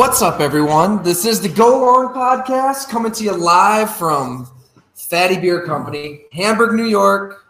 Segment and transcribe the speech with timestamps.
[0.00, 1.02] What's up, everyone?
[1.02, 4.48] This is the Go Long podcast coming to you live from
[4.96, 7.44] Fattey Beer Company, Hamburg, New York.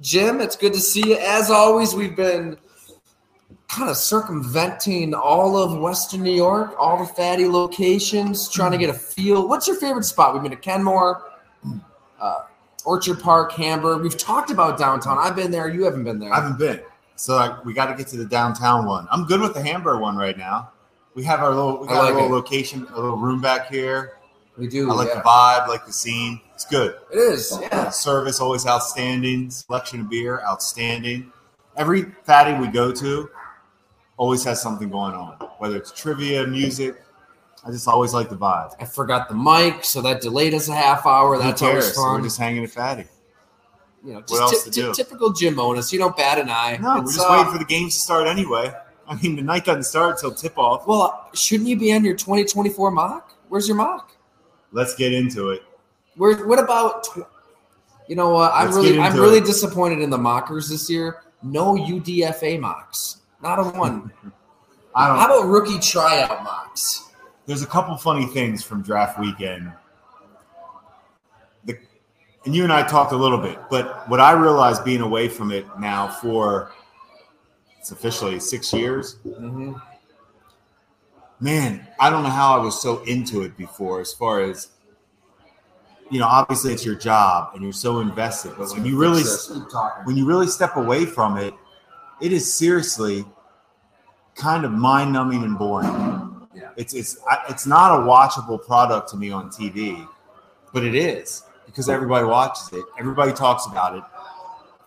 [0.00, 1.16] Jim, it's good to see you.
[1.16, 2.56] As always, we've been
[3.66, 8.88] kind of circumventing all of Western New York, all the Fattey locations, trying to get
[8.88, 9.48] a feel.
[9.48, 10.32] What's your favorite spot?
[10.32, 11.32] We've been to Kenmore,
[12.20, 12.42] uh,
[12.84, 14.02] Orchard Park, Hamburg.
[14.02, 15.18] We've talked about downtown.
[15.18, 15.68] I've been there.
[15.68, 16.32] You haven't been there.
[16.32, 16.82] I haven't been.
[17.16, 19.08] So like, we got to get to the downtown one.
[19.10, 20.70] I'm good with the Hamburg one right now.
[21.14, 22.30] We have our little, we got like a little it.
[22.32, 24.18] location, a little room back here.
[24.56, 24.90] we do.
[24.90, 25.16] I like yeah.
[25.16, 26.40] the vibe, like the scene.
[26.54, 26.96] It's good.
[27.12, 27.58] It is.
[27.60, 27.90] Yeah.
[27.90, 29.50] Service always outstanding.
[29.50, 31.32] Selection of beer outstanding.
[31.76, 33.30] Every Fattey we go to
[34.18, 37.02] always has something going on, whether it's trivia, music.
[37.64, 38.74] I just always like the vibe.
[38.80, 41.36] I forgot the mic, so that delayed us a half hour.
[41.36, 42.18] Who That's always fun.
[42.18, 43.06] We're just hanging at Fattey.
[44.04, 44.86] you know, just What else ty- to do?
[44.88, 45.92] ty- typical Jim Monos.
[45.92, 46.78] You don't bat an eye.
[46.80, 48.72] No, we're just uh, waiting for the games to start anyway.
[49.10, 50.86] I mean, the night doesn't start until tip off.
[50.86, 53.34] Well, shouldn't you be on your 2024 mock?
[53.48, 54.16] Where's your mock?
[54.70, 55.64] Let's get into it.
[56.16, 56.46] Where?
[56.46, 57.04] What about?
[57.04, 57.26] Tw-
[58.08, 58.52] you know what?
[58.54, 59.44] I'm Let's really, I'm really it.
[59.44, 61.22] disappointed in the mockers this year.
[61.42, 63.22] No UDFA mocks.
[63.42, 64.12] Not a one.
[64.94, 65.18] I don't.
[65.18, 67.10] How about rookie tryout mocks?
[67.50, 69.72] there's a couple funny things from draft weekend.
[71.64, 71.76] The,
[72.44, 75.50] and you and I talked a little bit, but what I realized being away from
[75.50, 76.70] it now for
[77.80, 79.72] it's officially six years, Mm-hmm.
[81.40, 84.68] man, I don't know how I was so into it before, as far as
[86.10, 89.22] you know, obviously it's your job and you're so invested, but when you really
[90.04, 91.54] when you really step away from it,
[92.20, 93.24] it is seriously
[94.34, 96.48] kind of mind numbing and boring.
[96.54, 96.70] Yeah.
[96.76, 97.16] It's it's
[97.48, 100.06] it's not a watchable product to me on TV,
[100.74, 104.02] but it is because everybody watches it, everybody talks about it.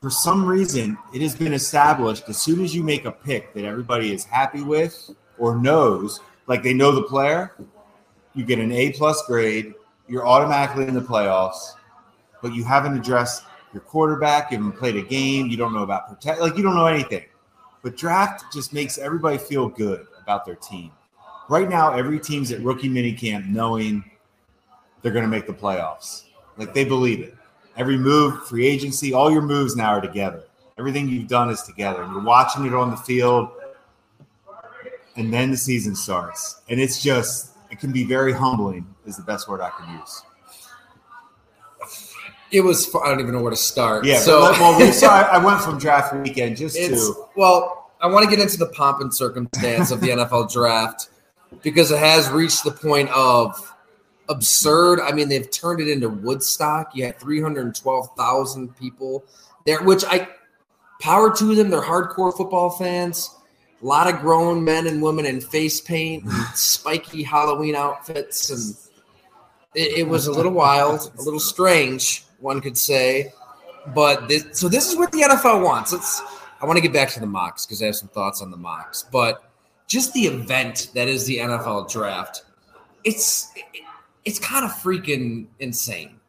[0.04, 3.64] For some reason, it has been established as soon as you make a pick that
[3.64, 7.56] everybody is happy with or knows, like they know the player,
[8.34, 9.74] you get an A plus grade,
[10.10, 11.76] you're automatically in the playoffs,
[12.42, 16.10] but you haven't addressed your quarterback, you haven't played a game, you don't know about
[16.10, 17.24] protect, like you don't know anything.
[17.82, 20.92] But draft just makes everybody feel good about their team.
[21.48, 24.04] Right now, every team's at rookie minicamp knowing
[25.02, 26.26] they're going to make the playoffs.
[26.58, 27.38] Like they believe it.
[27.76, 30.44] Every move, free agency, all your moves now are together.
[30.78, 32.04] Everything you've done is together.
[32.04, 33.50] And you're watching it on the field.
[35.16, 36.62] And then the season starts.
[36.70, 40.24] And it's just, it can be very humbling, is the best word I can use.
[42.52, 44.06] It was, I don't even know where to start.
[44.06, 44.20] Yeah.
[44.20, 47.28] So well, we, so I, went from draft weekend just to.
[47.36, 51.10] well, I want to get into the pomp and circumstance of the NFL draft
[51.64, 53.73] because it has reached the point of
[54.30, 55.00] absurd.
[55.02, 56.96] I mean, they've turned it into Woodstock.
[56.96, 59.24] You had 312,000 people
[59.66, 60.28] there, which I
[61.02, 61.70] power to them.
[61.70, 63.36] They're hardcore football fans.
[63.82, 68.76] A lot of grown men and women in face paint, spiky Halloween outfits, and
[69.76, 73.34] it, it was a little wild, a little strange, one could say.
[73.94, 76.22] But this, so this is what the NFL wants.
[76.62, 78.58] I want to get back to the mocks because I have some thoughts on the
[78.58, 79.04] mocks.
[79.12, 79.44] But
[79.88, 82.44] just the event that is the NFL draft,
[83.04, 83.84] it's it,
[84.26, 86.20] it's kind of freaking insane.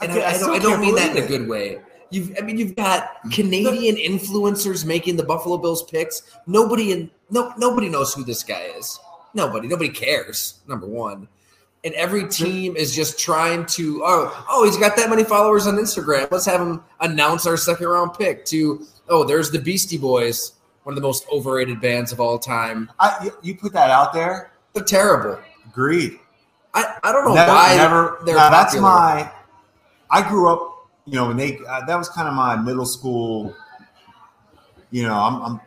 [0.00, 1.78] And I I, I, don't, I don't mean that in a good way.
[2.10, 6.22] You've, I mean, you've got Canadian influencers making the Buffalo Bills picks.
[6.46, 8.98] Nobody in no nobody knows who this guy is.
[9.34, 10.60] Nobody, nobody cares.
[10.68, 11.26] Number one,
[11.84, 14.02] and every team is just trying to.
[14.04, 16.30] Oh, oh, he's got that many followers on Instagram.
[16.30, 18.44] Let's have him announce our second round pick.
[18.46, 20.52] To oh, there's the Beastie Boys,
[20.84, 22.90] one of the most overrated bands of all time.
[23.00, 24.52] I, you- you put that out there.
[24.74, 25.42] They're terrible.
[25.66, 26.20] Agreed.
[26.76, 28.18] I, I don't know never, why never.
[28.26, 29.30] they're now that's my.
[30.10, 33.54] I grew up, you know, when they uh, that was kind of my middle school.
[34.90, 35.60] You know, I'm, I'm.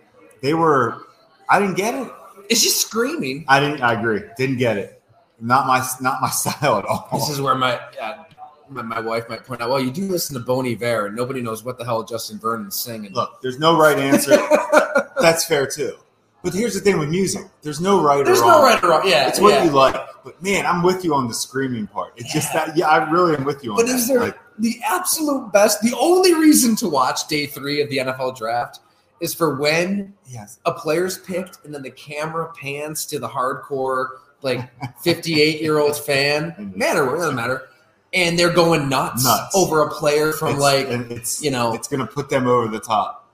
[0.43, 1.07] They were.
[1.49, 2.11] I didn't get it.
[2.47, 3.43] It's just screaming.
[3.47, 3.81] I didn't.
[3.81, 4.21] I agree.
[4.37, 5.01] Didn't get it.
[5.41, 5.83] Not my.
[5.99, 7.09] Not my style at all.
[7.11, 8.23] This is where my, uh,
[8.69, 9.69] my my wife might point out.
[9.71, 12.75] Well, you do listen to Bon Iver, and nobody knows what the hell Justin Vernon's
[12.75, 13.13] singing.
[13.13, 14.37] Look, there's no right answer.
[15.19, 15.97] that's fair too.
[16.43, 18.61] But here's the thing with music: there's no right There's or wrong.
[18.61, 19.01] There's no right or wrong.
[19.09, 19.63] Yeah, It's what yeah.
[19.65, 19.95] you like.
[20.23, 22.13] But man, I'm with you on the screaming part.
[22.17, 22.75] It's just that.
[22.77, 23.95] Yeah, I really am with you on But that.
[23.95, 25.81] is there Like, the absolute best?
[25.81, 28.79] The only reason to watch day three of the NFL draft
[29.21, 30.59] is for when yes.
[30.65, 34.07] a player's picked, and then the camera pans to the hardcore,
[34.41, 34.69] like
[35.01, 37.67] 58 year old fan, matter it doesn't matter,
[38.13, 39.53] and they're going nuts, Nuts.
[39.55, 42.79] over a player from It's- like it's you know- it's gonna put them over the
[42.79, 43.29] top.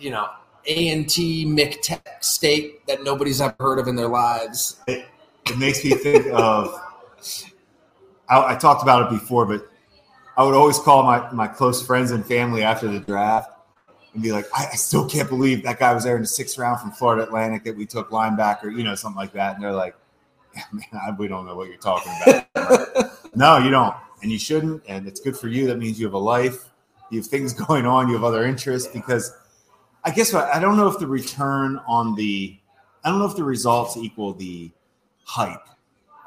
[0.00, 0.28] You know
[0.66, 4.80] A and T McTech State that nobody's ever heard of in their lives.
[4.86, 5.06] It,
[5.46, 6.74] it makes me think of.
[8.28, 9.68] I, I talked about it before, but
[10.36, 13.50] I would always call my my close friends and family after the draft
[14.14, 16.58] and be like, I, I still can't believe that guy was there in the sixth
[16.58, 19.54] round from Florida Atlantic that we took linebacker, you know, something like that.
[19.54, 19.94] And they're like,
[20.72, 23.10] Man, we don't know what you're talking about.
[23.36, 24.82] no, you don't, and you shouldn't.
[24.88, 25.66] And it's good for you.
[25.66, 26.70] That means you have a life.
[27.10, 28.08] You have things going on.
[28.08, 28.90] You have other interests.
[28.92, 29.36] Because
[30.06, 32.56] I guess what I don't know if the return on the,
[33.04, 34.70] I don't know if the results equal the
[35.24, 35.68] hype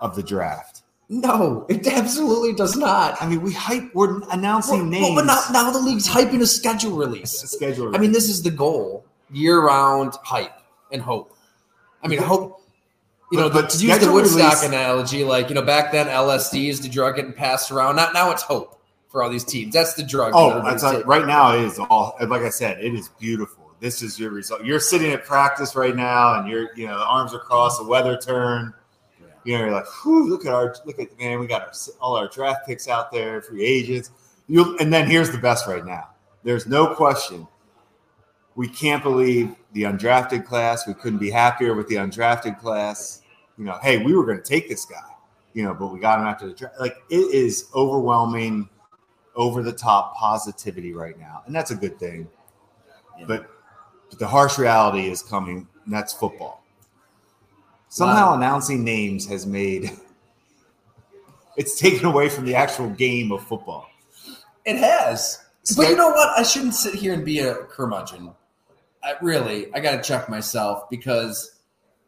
[0.01, 0.81] of the draft.
[1.11, 3.19] No, it absolutely does not.
[3.19, 3.95] I mean, we hype.
[3.95, 5.03] We're announcing Well, names.
[5.07, 7.31] well, but now, now the league's hyping a schedule release.
[7.31, 7.85] schedule.
[7.87, 7.97] Release.
[7.97, 10.53] I mean, this is the goal: year-round hype
[10.91, 11.35] and hope.
[12.03, 12.61] I mean, hope.
[13.31, 16.07] You know, But- but to use the Woodstock release- analogy, like you know, back then
[16.07, 17.95] LSD is the drug getting passed around.
[17.95, 19.73] Now, now it's hope for all these teams.
[19.73, 20.33] That's the drug.
[20.35, 23.58] Oh, that's like, right now it is all like I said, it is beautiful.
[23.79, 24.65] This is your result.
[24.65, 27.87] You're sitting at practice right now, and you're you know the arms are crossed, the
[27.87, 28.73] weather turned.
[29.45, 31.71] You know, you're like, Whew, look at our look at man, we got our,
[32.01, 34.11] all our draft picks out there, free agents.
[34.47, 36.09] You and then here's the best right now.
[36.43, 37.47] There's no question.
[38.55, 40.85] We can't believe the undrafted class.
[40.85, 43.21] We couldn't be happier with the undrafted class.
[43.57, 44.97] You know, hey, we were going to take this guy.
[45.53, 46.79] You know, but we got him after the draft.
[46.79, 48.69] Like it is overwhelming
[49.35, 52.27] over the top positivity right now, and that's a good thing.
[53.17, 53.25] Yeah.
[53.25, 53.49] But,
[54.09, 56.63] but the harsh reality is coming, and that's football.
[57.89, 58.35] Somehow, Wow.
[58.35, 59.91] announcing names has made
[61.57, 63.89] it's taken away from the actual game of football.
[64.65, 65.39] It has.
[65.75, 66.37] But you know what?
[66.37, 68.31] I shouldn't sit here and be a curmudgeon.
[69.03, 71.59] I really, I got to check myself because,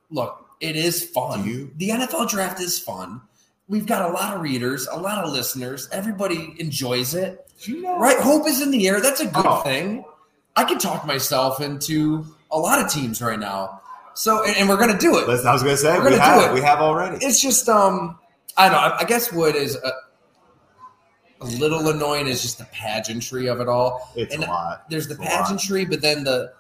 [0.09, 1.45] look, it is fun.
[1.45, 1.71] You?
[1.77, 3.21] The NFL draft is fun.
[3.67, 5.87] We've got a lot of readers, a lot of listeners.
[5.91, 8.17] Everybody enjoys it, You know, right?
[8.19, 8.99] Hope is in the air.
[8.99, 9.61] That's a good Oh.
[9.61, 10.03] thing.
[10.55, 13.81] I can talk myself into a lot of teams right now.
[14.13, 15.27] So, and, and we're going to do it.
[15.27, 16.53] Listen, I was going to say We're we gonna have do it.
[16.53, 17.23] we have already.
[17.25, 18.17] It's just um
[18.57, 18.79] I don't know.
[18.79, 19.91] I, I guess what is a,
[21.39, 24.11] a little annoying is just the pageantry of it all.
[24.15, 24.89] It's and a lot.
[24.89, 26.53] There's the It's pageantry, but then the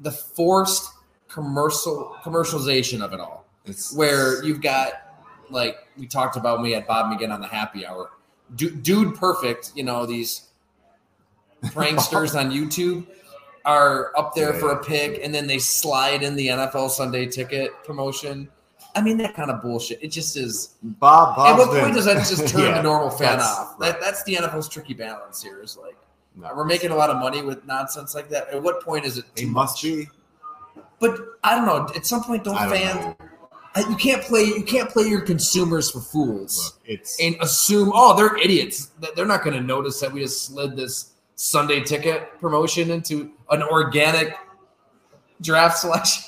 [0.00, 0.88] the forced
[1.28, 4.92] commercial commercialization of it all, It's where you've got
[5.50, 8.12] like we talked about when we had Bob McGinn on the happy hour,
[8.54, 9.72] dude, dude perfect.
[9.74, 10.48] You know these
[11.64, 13.06] pranksters on YouTube
[13.64, 17.70] are up there for a pick, and then they slide in the NFL Sunday ticket
[17.84, 18.48] promotion.
[18.94, 20.02] I mean that kind of bullshit.
[20.02, 20.74] It just is.
[20.82, 21.36] Bob.
[21.36, 21.58] Bob.
[21.60, 23.74] At what point does that just turn Yeah, the normal fan off?
[23.78, 23.92] right.
[23.92, 25.62] That, that's the NFL's tricky balance here.
[25.62, 25.96] Is like
[26.36, 26.50] No.
[26.54, 28.48] we're making a lot of money with nonsense like that.
[28.48, 29.82] At what point is it It must much?
[29.82, 30.08] be.
[30.98, 31.88] But I don't know.
[31.96, 33.16] At some point, don't, I don't fans?
[33.76, 33.88] know.
[33.88, 34.42] You can't play.
[34.44, 38.90] You can't play your consumers for fools Look, it's and assume, oh, they're idiots.
[39.00, 43.32] That They're not going to notice that we just slid this Sunday ticket promotion into
[43.50, 44.36] an organic
[45.40, 46.24] draft selection.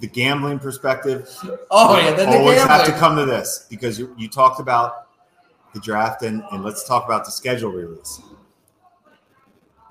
[0.00, 1.28] the gambling perspective.
[1.70, 5.08] Oh yeah, then the always have to come to this because you, you talked about
[5.72, 8.20] the draft and, and let's talk about the schedule release.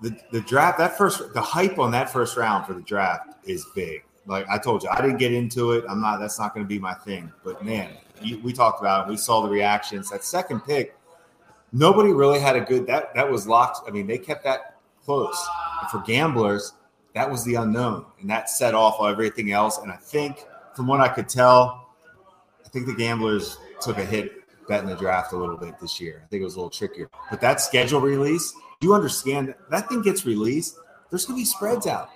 [0.02, 3.66] The the draft that first the hype on that first round for the draft is
[3.76, 4.04] big.
[4.28, 5.86] Like I told you, I didn't get into it.
[5.88, 6.20] I'm not.
[6.20, 7.32] That's not going to be my thing.
[7.44, 7.92] But man,
[8.22, 9.10] you, we talked about it.
[9.10, 10.10] We saw the reactions.
[10.10, 10.95] That second pick,
[11.76, 12.88] nobody really had a good.
[12.88, 13.88] That that was locked.
[13.88, 15.48] I mean, they kept that close.
[15.82, 16.74] And for gamblers,
[17.14, 19.78] that was the unknown, and that set off everything else.
[19.78, 21.90] And I think, from what I could tell,
[22.66, 26.22] I think the gamblers took a hit betting the draft a little bit this year.
[26.24, 27.10] I think it was a little trickier.
[27.30, 30.78] But that schedule release, you understand that, that thing gets released.
[31.10, 32.10] There's going to be spreads out.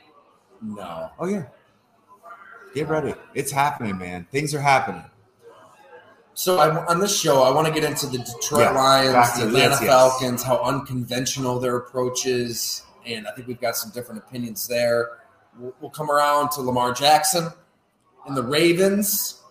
[0.62, 1.12] No.
[1.20, 1.46] Oh yeah.
[2.74, 3.14] Get ready.
[3.34, 4.28] It's happening, man.
[4.32, 5.09] Things are happening.
[6.40, 9.48] So I, on this show, I want to get into the Detroit Yeah, Lions, the
[9.48, 9.90] Atlanta yes, yes.
[9.90, 15.18] Falcons, how unconventional their approach is, and I think we've got some different opinions there.
[15.60, 17.50] We'll, we'll come around to Lamar Jackson
[18.26, 19.42] and the Ravens.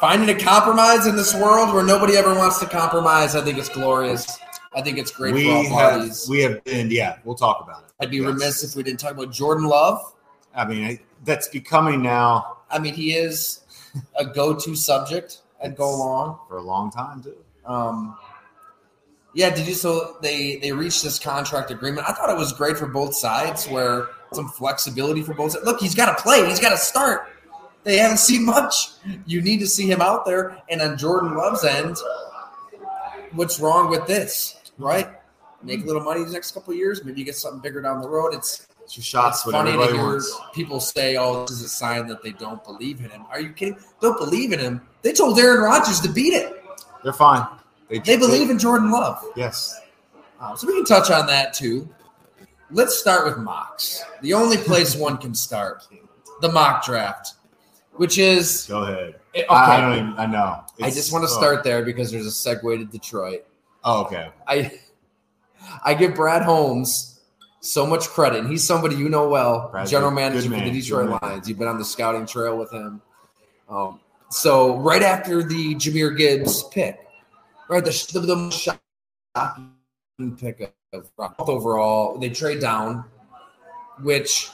[0.00, 3.68] Finding a compromise in this world where nobody ever wants to compromise, I think it's
[3.68, 4.38] glorious.
[4.72, 6.28] I think it's great we for all have parties.
[6.30, 7.16] we have been yeah.
[7.24, 7.92] We'll talk about it.
[7.98, 8.26] I'd be Yes.
[8.26, 10.14] remiss if we didn't talk about Jordan Love.
[10.54, 13.62] I mean, I, that's becoming now I mean, he is
[14.16, 17.36] a go-to subject at Go Long for a long time too.
[17.64, 18.16] Um,
[19.34, 19.74] yeah, did you?
[19.74, 22.08] So they they reached this contract agreement.
[22.08, 25.64] I thought it was great for both sides, where some flexibility for both sides.
[25.64, 26.46] Look, he's got to play.
[26.46, 27.28] He's got to start.
[27.84, 28.88] They haven't seen much.
[29.26, 30.60] You need to see him out there.
[30.68, 31.96] And on Jordan Love's end,
[33.32, 34.56] what's wrong with this?
[34.78, 35.08] Right?
[35.62, 37.04] Make a little money the next couple of years.
[37.04, 38.32] Maybe you get something bigger down the road.
[38.34, 39.44] It's It's shots.
[39.44, 40.40] it's funny to hear wants.
[40.52, 43.50] people say, "Oh, this is a sign that they don't believe in him." Are you
[43.50, 43.78] kidding?
[44.00, 44.80] Don't believe in him.
[45.02, 46.64] They told Aaron Rodgers to beat it.
[47.04, 47.46] They're fine.
[47.88, 49.24] They they believe in Jordan Love.
[49.36, 49.80] Yes.
[50.40, 51.88] Um, so we can touch on that too.
[52.70, 54.02] Let's start with mocks.
[54.22, 55.86] The only place one can start,
[56.40, 57.34] the mock draft,
[57.92, 59.20] which is Go ahead.
[59.34, 59.46] okay.
[59.48, 60.14] I, I don't even.
[60.18, 60.64] I know.
[60.82, 61.38] I just want to oh.
[61.38, 63.46] start there because there's a segue to Detroit.
[63.84, 64.30] Oh, okay.
[64.46, 64.80] I
[65.84, 67.09] I give Brad Holmes
[67.60, 70.70] so much credit, and he's somebody you know well, Brad's general manager good for the
[70.70, 71.18] Detroit man.
[71.22, 71.48] Lions.
[71.48, 73.00] You've been on the scouting trail with him.
[73.68, 74.00] Um,
[74.30, 76.98] So right after the Jahmyr Gibbs pick,
[77.68, 83.04] right, the the, the shocking pick of overall, they trade down,
[84.02, 84.48] which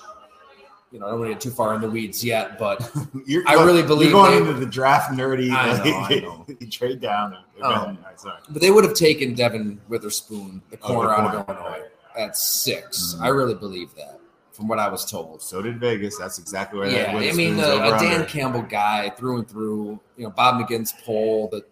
[0.93, 2.91] you know I don't want to get too far in the weeds yet, but
[3.27, 5.51] You're, I really believe you're going they- into the draft nerdy.
[5.51, 6.47] I know, I know.
[6.61, 7.35] you trade down.
[7.35, 7.71] And, Oh.
[7.73, 8.39] All right, sorry.
[8.51, 11.49] but they would have taken Devon Witherspoon, the Oh, the corner out of.
[11.49, 11.83] Illinois,
[12.17, 13.23] at 6 Mhm.
[13.23, 14.21] I really believe that,
[14.53, 15.43] from what I was told.
[15.43, 16.17] So did Vegas.
[16.19, 16.89] That's exactly where.
[16.91, 18.27] Yeah, I mean, uh, a Dan.
[18.27, 20.01] Campbell guy through and through.
[20.17, 21.65] You know, Bob McGinn's poll, the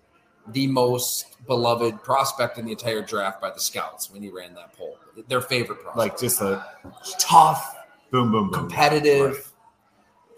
[0.53, 4.77] the most beloved prospect in the entire draft by the scouts when he ran that
[4.77, 4.99] poll.
[5.29, 6.63] Their favorite prospect, like just a
[7.19, 7.77] tough,
[8.11, 9.33] boom, boom, boom, competitive.
[9.33, 9.45] Right.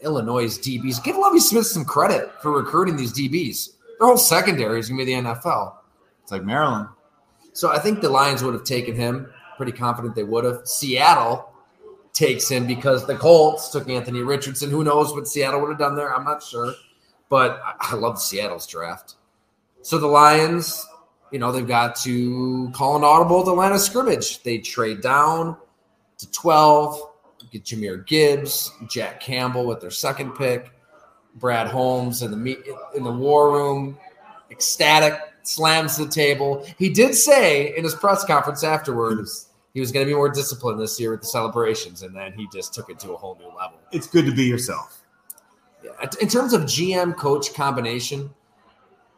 [0.02, 1.02] Illinois DBs.
[1.02, 3.70] Give Lovie Smith some credit for recruiting these DBs.
[3.98, 5.74] Their whole secondary is going to be the NFL.
[6.22, 6.88] It's like Maryland.
[7.54, 9.32] So I think the Lions would have taken him.
[9.56, 10.66] Pretty confident they would have.
[10.66, 11.52] Seattle
[12.12, 14.70] takes him because the Colts took Anthony Richardson.
[14.70, 16.14] Who knows what Seattle would have done there?
[16.14, 16.74] I'm not sure.
[17.28, 19.16] But I, love Seattle's draft.
[19.82, 20.86] So the Lions,
[21.30, 24.42] you know, they've got to call an audible at the line of scrimmage.
[24.42, 25.56] They trade down
[26.18, 27.00] to 12,
[27.50, 30.70] get Jahmyr Gibbs, Jack Campbell with their second pick,
[31.34, 33.98] Brad Holmes in the in the war room,
[34.50, 36.66] ecstatic, slams the table.
[36.78, 39.45] He did say in his press conference afterwards
[39.76, 42.48] he was going to be more disciplined this year with the celebrations, and then he
[42.50, 43.78] just took it to a whole new level.
[43.92, 45.02] It's good to be yourself.
[45.84, 45.90] Yeah.
[46.18, 48.30] In terms of GM coach combination,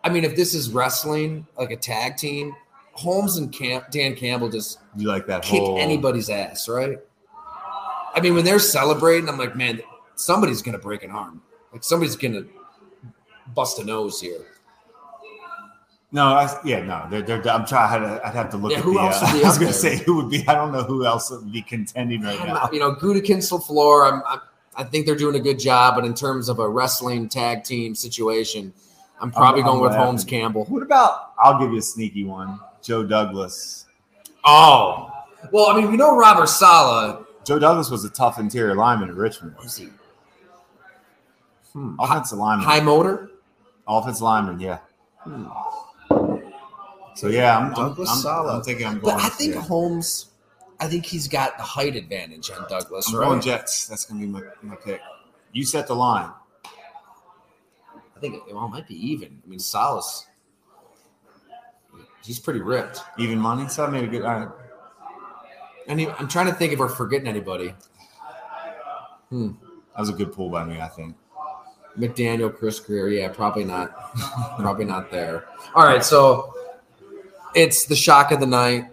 [0.03, 2.57] I mean, if this is wrestling like a tag team,
[2.91, 6.99] Holmes and Cam- Dan Campbell just You like that kick whole anybody's ass, right?
[8.17, 9.81] I mean, when they're celebrating, I'm like, man,
[10.17, 11.41] somebody's gonna break an arm.
[11.73, 12.43] Like somebody's gonna
[13.55, 14.45] bust a nose here.
[16.11, 17.07] No, I, yeah, no.
[17.11, 18.03] They're, they're, I'm trying.
[18.03, 19.01] I'd, I'd have to look Yeah, at who the.
[19.01, 20.47] else uh, would be I was going to say who would be.
[20.49, 22.69] I don't know who else would be contending right now.
[22.73, 24.41] You know, Gutekunst LaFleur, I'm, I'm,
[24.77, 27.95] I think they're doing a good job, but in terms of a wrestling tag team
[27.95, 28.73] situation,
[29.21, 30.05] I'm probably I'm going with laughing.
[30.07, 30.65] Holmes Campbell.
[30.67, 31.33] What about?
[31.39, 32.59] I'll give you a sneaky one.
[32.81, 33.87] Joe Douglas.
[34.45, 35.11] Oh,
[35.53, 37.25] well, I mean, we know Robert Saleh.
[37.45, 39.57] Joe Douglas was a tough interior lineman at Richmond.
[39.63, 39.89] Was he
[41.73, 42.67] hmm, Offensive lineman.
[42.67, 43.31] high motor?
[43.87, 44.59] Offensive lineman.
[44.61, 44.79] Yeah.
[45.25, 45.47] Hmm.
[47.19, 48.55] So yeah, I'm, Douglas I'm, Saleh.
[48.55, 49.17] I'm thinking I'm going.
[49.17, 49.61] But I think yeah.
[49.63, 50.27] Holmes,
[50.79, 53.27] I think he's got the height advantage on Douglas, I'm right?
[53.27, 53.89] going Jets.
[53.89, 55.01] That's going to be my, my pick.
[55.51, 56.31] You set the line.
[56.65, 59.43] I think it, well, it might be even.
[59.45, 60.29] I mean, Saleh's,
[62.23, 63.01] he's pretty ripped.
[63.19, 63.67] Even money.
[63.67, 64.23] So a good.
[64.23, 65.99] All right.
[65.99, 67.75] He, I'm trying to think if we're forgetting anybody.
[69.31, 69.55] Hmm.
[69.97, 70.81] That was a good pull by me.
[70.81, 71.17] I think.
[71.99, 74.15] McDaniel, Chris Grier, yeah, probably not,
[74.57, 75.47] probably not there.
[75.75, 76.55] All right, so
[77.55, 78.87] it's the shock of the night,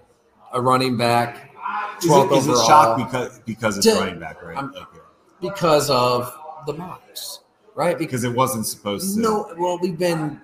[0.53, 1.51] a running back,
[1.99, 4.57] Is 12th it, is it shock because because it's Did- running back, right?
[4.57, 4.79] Okay.
[5.41, 6.33] because of
[6.65, 7.41] the mocks,
[7.75, 7.97] right?
[7.97, 9.21] Because Because it wasn't supposed to.
[9.21, 10.41] no, well, we've been,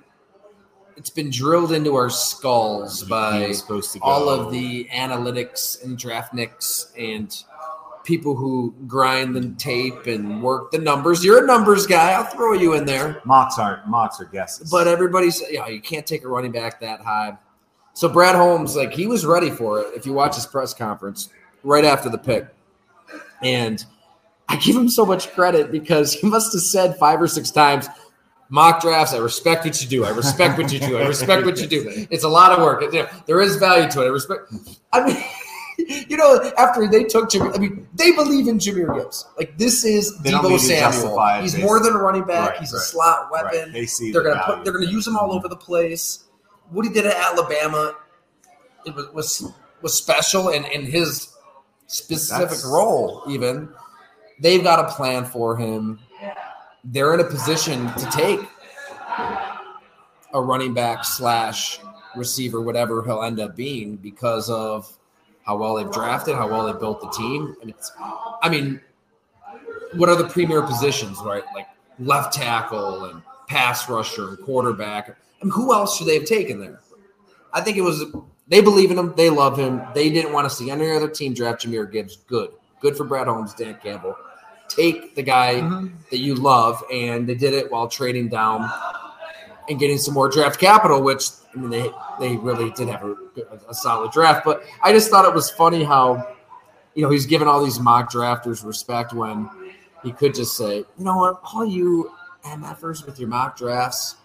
[0.97, 6.91] it's been drilled into our skulls by supposed to all of the analytics and draftniks
[6.97, 7.43] and
[8.03, 11.23] people who grind the tape and work the numbers.
[11.23, 12.11] You're a numbers guy.
[12.13, 13.21] I'll throw you in there.
[13.25, 14.69] mocks aren't mocks are guesses.
[14.71, 17.37] But everybody's, you know, you can't take a running back that high.
[17.93, 19.87] So Brad Holmes, like he was ready for it.
[19.95, 21.29] If you watch his press conference
[21.63, 22.47] right after the pick,
[23.43, 23.83] and
[24.47, 27.87] I give him so much credit because he must have said five or six times,
[28.49, 29.13] mock drafts.
[29.13, 30.05] I respect what you do.
[30.05, 30.97] I respect what you do.
[30.97, 32.07] I respect what you do.
[32.11, 32.83] It's a lot of work.
[33.25, 34.05] There is value to it.
[34.05, 34.53] I respect.
[34.93, 35.23] I mean,
[36.09, 39.25] you know, after they took Jimmy, I mean, they believe in Jahmyr Gibbs.
[39.37, 41.41] Like this is they Deebo Samuel.
[41.41, 42.51] He's more than a running back.
[42.51, 43.59] Right, He's a right, slot weapon.
[43.59, 43.73] Right.
[43.73, 44.63] They see they're the gonna put.
[44.63, 46.25] They're gonna use him all over the place.
[46.71, 47.95] What he did at Alabama,
[48.85, 51.35] it was was, was special, and in his
[51.87, 53.69] specific That's- role, even
[54.39, 55.99] they've got a plan for him.
[56.83, 58.39] They're in a position to take
[60.33, 61.79] a running back slash
[62.15, 64.97] receiver, whatever he'll end up being, because of
[65.43, 67.55] how well they've drafted, how well they built the team.
[67.59, 67.91] Mean, it's,
[68.41, 68.81] I mean,
[69.93, 71.43] what are the premier positions, right?
[71.53, 71.67] Like
[71.99, 75.17] left tackle and pass rusher and quarterback.
[75.43, 76.79] Mean, who else should they have taken there?
[77.53, 78.03] I think it was
[78.47, 79.81] they believe in him, they love him.
[79.93, 82.17] They didn't want to see any other team draft Jahmyr Gibbs.
[82.27, 82.49] Good,
[82.81, 84.15] good for Brad Holmes, Dan Campbell.
[84.67, 85.91] Take the guy Mhm.
[86.11, 88.69] that you love, and they did it while trading down
[89.69, 91.01] and getting some more draft capital.
[91.01, 93.15] Which I mean, they they really did have a,
[93.69, 94.45] a solid draft.
[94.45, 96.35] But I just thought it was funny how
[96.95, 99.49] you know he's giving all these mock drafters respect when
[100.03, 102.11] he could just say, you know what, all you
[102.45, 104.15] MFers with your mock drafts,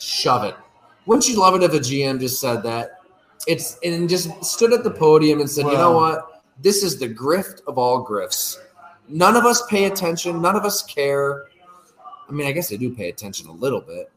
[0.00, 0.56] shove it.
[1.06, 3.00] Wouldn't you love it if a GM just said that?
[3.46, 7.08] It's and just stood at the podium and said, you know what, this is the
[7.08, 8.58] grift of all grifts.
[9.08, 10.40] None of us pay attention.
[10.40, 11.46] None of us care.
[12.28, 14.12] I mean, I guess they do pay attention a little bit.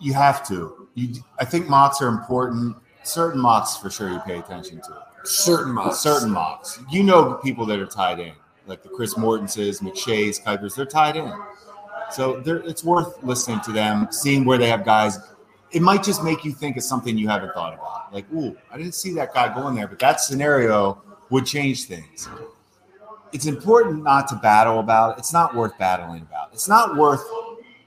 [0.00, 0.88] You have to.
[0.94, 2.76] You, I think mocks are important.
[3.02, 5.02] Certain mocks for sure you pay attention to.
[5.24, 5.98] Certain mocks.
[5.98, 6.80] Certain mocks.
[6.90, 8.32] You know people that are tied in,
[8.66, 10.76] like the Chris Mortensens, McShays, Kipers.
[10.76, 11.32] They're tied in,
[12.10, 15.18] so it's worth listening to them, seeing where they have guys.
[15.72, 18.12] It might just make you think of something you haven't thought about.
[18.12, 22.28] Like, ooh, I didn't see that guy going there, but that scenario would change things.
[23.32, 25.18] It's important not to battle about it.
[25.18, 26.50] It's not worth battling about.
[26.52, 27.22] It's not worth.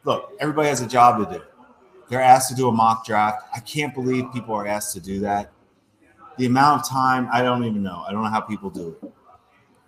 [0.03, 1.43] Look, everybody has a job to do.
[2.09, 3.43] They're asked to do a mock draft.
[3.55, 5.51] I can't believe people are asked to do that.
[6.37, 8.03] The amount of time, I don't even know.
[8.07, 9.11] I don't know how people do it.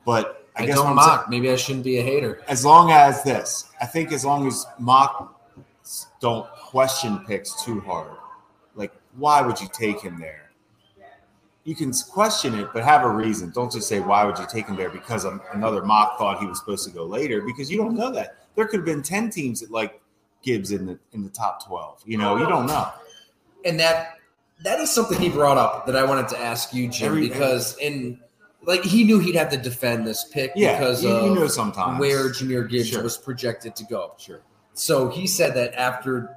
[0.06, 1.22] But I, I, guess don't I'm mock.
[1.22, 2.42] saying- Maybe I shouldn't be a hater.
[2.48, 5.40] as long as this, I think as long as mock
[6.20, 8.12] don't question picks too hard,
[8.76, 10.40] like why would you take him there?
[11.66, 13.50] You can question it, but have a reason.
[13.52, 16.60] Don't just say why would you take him there because another mock thought he was
[16.60, 18.36] supposed to go later because you don't know that.
[18.56, 20.02] There could have been ten teams that like
[20.44, 22.02] Gibbs in the in the top twelve.
[22.06, 22.90] You know, you don't know.
[23.64, 24.18] and that
[24.62, 27.78] that is something he brought up that I wanted to ask you, Jim, Every- because
[27.78, 28.20] in
[28.66, 32.00] like he knew he'd have to defend this pick Yeah, because you, of you sometimes
[32.00, 33.04] where Jahmyr Gibbs Sure.
[33.04, 34.14] was projected to go.
[34.18, 34.42] Sure.
[34.74, 36.36] So he said that after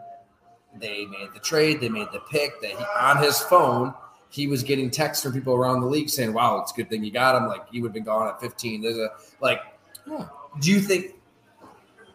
[0.79, 3.95] they made the trade, they made the pick, that he, on his phone
[4.29, 7.03] he was getting texts from people around the league saying, "Wow, it's a good thing
[7.05, 7.49] you got him.
[7.49, 9.61] Like he would have been gone at 15." There's a like,
[10.07, 10.27] Yeah.
[10.61, 11.15] do you think?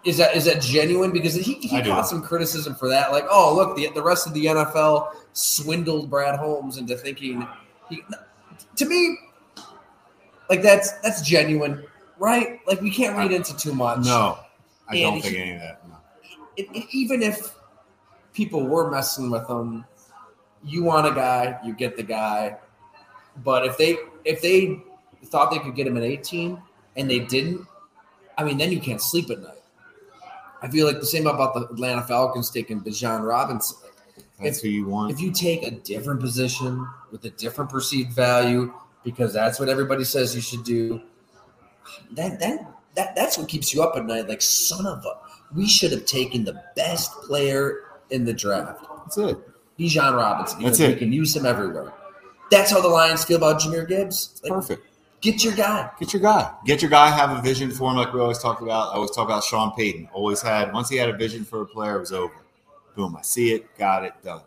[0.03, 1.11] Is that is that genuine?
[1.11, 3.11] Because he, he caught some criticism for that.
[3.11, 7.47] Like, oh look, the the rest of the NFL swindled Brad Holmes into thinking
[7.89, 8.03] he.
[8.75, 9.17] To me,
[10.51, 11.83] like that's that's genuine,
[12.19, 12.59] right?
[12.67, 14.05] Like we can't read into too much.
[14.05, 14.37] No,
[14.89, 15.87] I And don't think he- any of that.
[15.87, 15.95] No.
[16.57, 17.55] it, it- even if
[18.33, 19.85] people were messing with him,
[20.63, 22.57] you want a guy, you get the guy.
[23.45, 24.81] But if they if they
[25.25, 26.61] thought they could get him at 18
[26.97, 27.65] and they didn't,
[28.37, 29.57] I mean, then you can't sleep at night.
[30.61, 33.77] I feel like the same about the Atlanta Falcons taking Bijan Robinson.
[34.43, 35.11] That's who you want.
[35.11, 40.03] If you take a different position with a different perceived value, because that's what everybody
[40.03, 41.01] says you should do,
[42.11, 44.27] then then that that's what keeps you up at night.
[44.27, 45.17] Like son of a,
[45.55, 49.37] we should have taken the best player in the draft, That's it.
[49.79, 50.59] Bijan Robinson.
[50.59, 50.93] because That's it.
[50.95, 51.93] We can use him everywhere.
[52.51, 54.41] That's how the Lions feel about Jahmyr Gibbs.
[54.43, 54.85] Like, Perfect.
[55.21, 55.89] Get your guy.
[55.99, 56.51] Get your guy.
[56.65, 57.09] Get your guy.
[57.09, 58.89] Have a vision for him, like we always talk about.
[58.91, 60.09] I always talk about Sean Payton.
[60.13, 60.73] Always had.
[60.73, 62.33] Once he had a vision for a player, it was over.
[62.95, 63.15] Boom.
[63.15, 63.77] I see it.
[63.77, 64.13] Got it.
[64.23, 64.41] Done.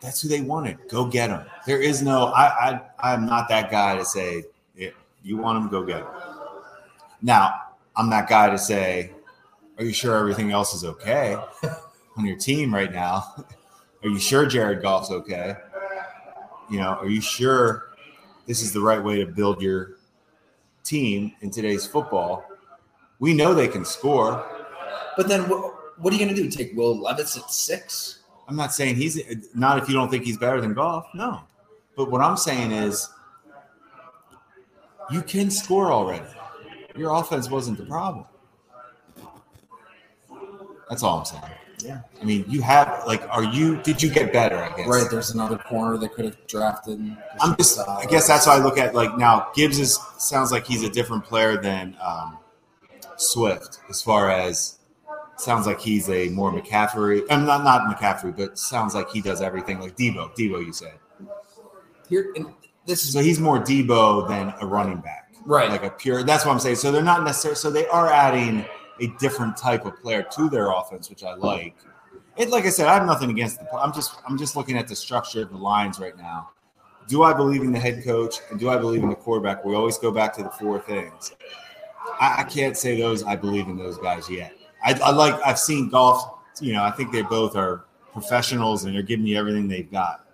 [0.00, 0.78] That's who they wanted.
[0.88, 1.46] Go get them.
[1.66, 2.26] There is no.
[2.26, 2.70] I.
[2.70, 2.80] I.
[3.12, 4.44] I'm not that guy to say.
[4.76, 4.90] Yeah,
[5.22, 5.68] you want him.
[5.68, 6.06] Go get him.
[7.20, 7.62] Now,
[7.96, 9.12] I'm that guy to say.
[9.78, 11.36] Are you sure everything else is okay
[12.16, 13.44] on your team right now?
[14.02, 15.56] Are you sure Jared Goff's okay?
[16.70, 17.88] You know, are you sure
[18.46, 19.98] this is the right way to build your
[20.88, 22.44] team in today's football.
[23.18, 24.44] We know they can score.
[25.16, 26.48] But then what, what are you going to do?
[26.48, 28.17] Take Will Levis at six?
[28.48, 29.20] I'm not saying he's
[29.54, 31.06] not if you don't think he's better than Goff.
[31.14, 31.42] No.
[31.96, 33.08] But what I'm saying is
[35.10, 36.24] you can score already.
[36.96, 38.24] Your offense wasn't the problem.
[40.88, 41.42] That's all I'm saying.
[41.84, 42.00] Yeah.
[42.20, 43.80] I mean, you have like, are you?
[43.82, 44.56] Did you get better?
[44.56, 44.88] I guess.
[44.88, 45.06] Right.
[45.10, 46.98] There's another corner they could have drafted.
[47.40, 47.78] I'm just.
[47.78, 49.48] I guess that's how I look at like now.
[49.54, 52.38] Gibbs is sounds like he's a different player than um,
[53.16, 54.77] Swift as far as
[55.38, 57.24] sounds like he's a more McCaffrey.
[57.30, 60.34] I'm not not McCaffrey, but sounds like he does everything like Deebo.
[60.36, 60.98] Deebo, you said.
[62.08, 62.32] here.
[62.36, 62.46] And
[62.86, 65.70] this is So he's more Deebo than a running back, Right.
[65.70, 66.22] Like a pure.
[66.22, 66.76] That's what I'm saying.
[66.76, 67.56] So they're not necessarily.
[67.56, 68.64] So they are adding
[69.00, 71.76] a different type of player to their offense, which I like.
[72.36, 73.72] It, like I said, I have nothing against the.
[73.74, 76.50] I'm just, I'm just looking at the structure of the lines right now.
[77.08, 79.64] Do I believe in the head coach and do I believe in the quarterback?
[79.64, 81.32] We always go back to the four things.
[82.20, 83.24] I, I can't say those.
[83.24, 84.57] I believe in those guys yet.
[84.84, 85.34] I, I like.
[85.44, 86.34] I've seen Goff.
[86.60, 90.24] You know, I think they both are professionals and they're giving you everything they've got.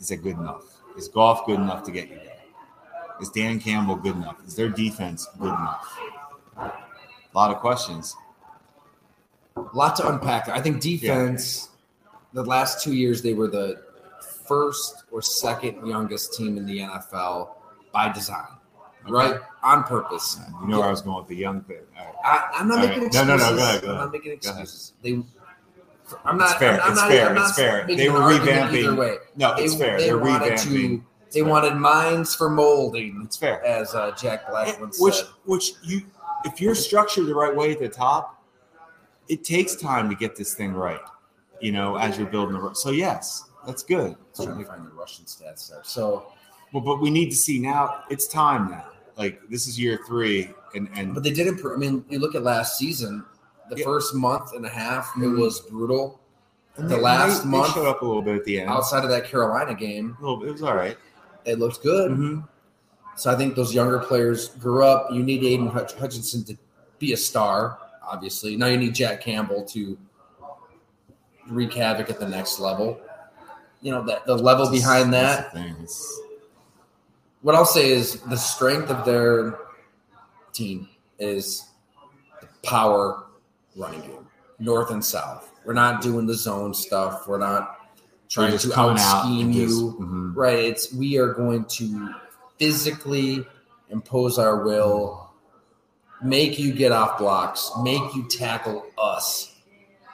[0.00, 0.64] Is it good enough?
[0.96, 2.36] Is Goff good enough to get you there?
[3.20, 4.36] Is Dan Campbell good enough?
[4.46, 5.98] Is their defense good enough?
[6.58, 6.72] A
[7.34, 8.14] lot of questions.
[9.56, 10.48] a lot to unpack.
[10.48, 11.70] I think defense.
[12.32, 13.80] The last two years, they were the
[14.46, 17.50] first or second youngest team in the NFL
[17.92, 18.48] by design,
[19.08, 19.40] right?
[19.62, 20.38] On purpose.
[20.62, 21.78] You know where I was going with the young thing.
[21.96, 22.12] Right.
[22.24, 23.12] I, I'm not All making right.
[23.14, 23.28] No, excuses.
[23.28, 24.92] no, no, go ahead, go I'm not making excuses.
[25.02, 25.22] They.
[26.24, 26.50] I'm not.
[26.50, 26.80] It's fair.
[26.82, 27.28] I'm, It's not, fair.
[27.28, 27.86] I'm not It's fair.
[27.86, 29.98] They were revamping- Either way, No, it's they, fair.
[29.98, 30.98] They They're wanted revamping.
[30.98, 31.04] to.
[31.32, 31.48] They fair.
[31.48, 33.64] wanted mines for molding, It's fair.
[33.64, 35.26] as uh, Jack Black once which said.
[35.46, 36.02] which you
[36.44, 38.44] if you're structured the right way at the top
[39.28, 41.00] it takes time to get this thing right
[41.60, 44.90] you know as you're building the so yes that's good I'm trying to find the
[44.90, 45.80] Russian stats there.
[45.82, 46.26] So
[46.72, 48.84] well, but we need to see now it's time now
[49.16, 51.74] Like this is year three, and and But they did improve.
[51.74, 53.24] I mean, you look at last season,
[53.70, 53.84] the Yeah.
[53.84, 55.38] first month and a half, it Mhm.
[55.40, 56.20] was brutal.
[56.76, 58.68] and the they- last they, month- they showed up a little bit at the end.
[58.68, 60.98] Outside of that Carolina game, little it was all right.
[61.44, 62.10] it looked good.
[62.10, 62.40] Mm-hmm.
[63.16, 65.06] So I think those younger players grew up.
[65.12, 66.56] You need Aidan Hutch- Hutchinson to
[66.98, 68.56] be a star, obviously.
[68.56, 69.96] Now you need Jack Campbell to
[71.48, 72.98] wreak havoc at the next level.
[73.80, 75.52] You know, that the level behind that.
[75.54, 76.23] That's the
[77.44, 79.58] What I'll say is the strength of their
[80.54, 81.68] team is
[82.40, 83.26] the power
[83.76, 84.26] running game,
[84.58, 85.52] north and south.
[85.66, 87.28] We're not doing the zone stuff.
[87.28, 87.76] We're not
[88.30, 89.66] trying to out scheme you.
[89.66, 90.32] just- mhm.
[90.34, 90.60] Right.
[90.60, 92.14] It's we are going to
[92.58, 93.46] physically
[93.90, 95.30] impose our will,
[96.22, 99.54] make you get off blocks, make you tackle us.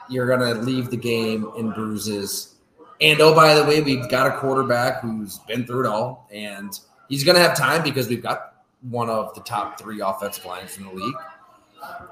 [0.09, 2.55] You're gonna leave the game in bruises.
[2.99, 6.77] And oh, by the way, we've got a quarterback who's been through it all, and
[7.11, 10.85] he's gonna have time because we've got one of the top three offensive lines in
[10.85, 11.15] the league.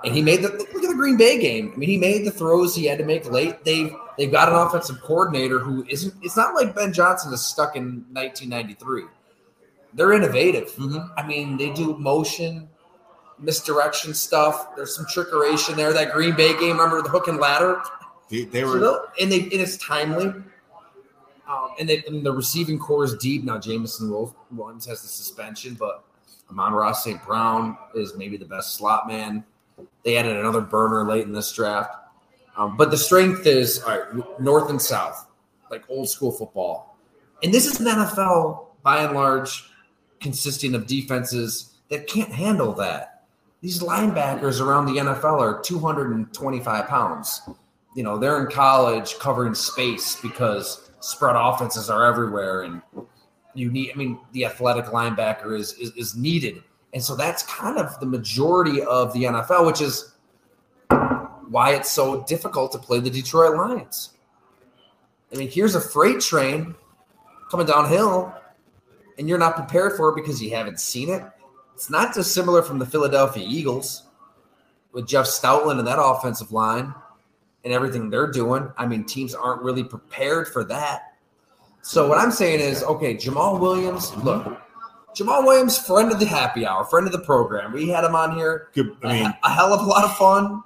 [0.03, 1.71] And he made the look at the Green Bay game.
[1.73, 3.63] I mean, he made the throws he had to make late.
[3.63, 6.13] They've they've got an offensive coordinator who isn't.
[6.21, 9.03] It's not like Ben Johnson is stuck in 1993.
[9.93, 10.71] They're innovative.
[10.73, 11.09] Mhm.
[11.17, 12.67] I mean, they do motion,
[13.39, 14.75] misdirection stuff.
[14.75, 15.93] There's some trickeration there.
[15.93, 17.81] That Green Bay game, remember the hook and ladder?
[18.29, 20.33] They, they were know, and they and it's timely.
[21.49, 23.57] Um, and, they, and the receiving corps is deep now.
[23.57, 26.03] Jameson Wil- Williams has the suspension, but
[26.51, 27.23] Amon-Ra St.
[27.25, 29.43] Brown is maybe the best slot man.
[30.03, 31.95] They added another burner late in this draft.
[32.55, 35.27] Um, but the strength is all right, north and south,
[35.71, 36.97] like old school football.
[37.41, 39.71] And this is an NFL by and large
[40.19, 43.23] consisting of defenses that can't handle that.
[43.61, 47.41] These linebackers around the NFL are 225 pounds
[47.95, 52.81] you know they're in college covering space because spread offenses are everywhere and
[53.53, 56.63] you need i mean the athletic linebacker is, is is needed.
[56.91, 60.13] And so that's kind of the majority of the nfl which is
[61.49, 64.17] why it's so difficult to play the detroit lions.
[65.33, 66.75] I mean here's a freight train
[67.49, 68.33] coming downhill
[69.17, 71.23] and you're not prepared for it because you haven't seen it.
[71.73, 74.03] It's not dissimilar from the philadelphia eagles
[74.91, 76.93] with jeff stoutland and that offensive line
[77.63, 78.71] and everything they're doing.
[78.77, 81.13] I mean, teams aren't really prepared for that.
[81.81, 84.61] So what I'm saying is, okay, Jamaal Williams, look,
[85.15, 87.71] Jamaal Williams, friend of the happy hour, friend of the program.
[87.73, 88.69] We had him on here.
[88.73, 88.95] good.
[89.03, 90.63] I mean, a, a hell of a lot of fun.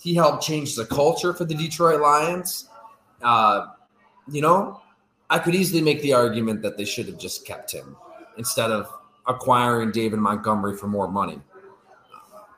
[0.00, 2.68] He helped change the culture for the Detroit Lions.
[3.22, 3.66] Uh,
[4.30, 4.80] you know,
[5.30, 7.96] I could easily make the argument that they should have just kept him
[8.36, 8.88] instead of
[9.26, 11.40] acquiring David Montgomery for more money.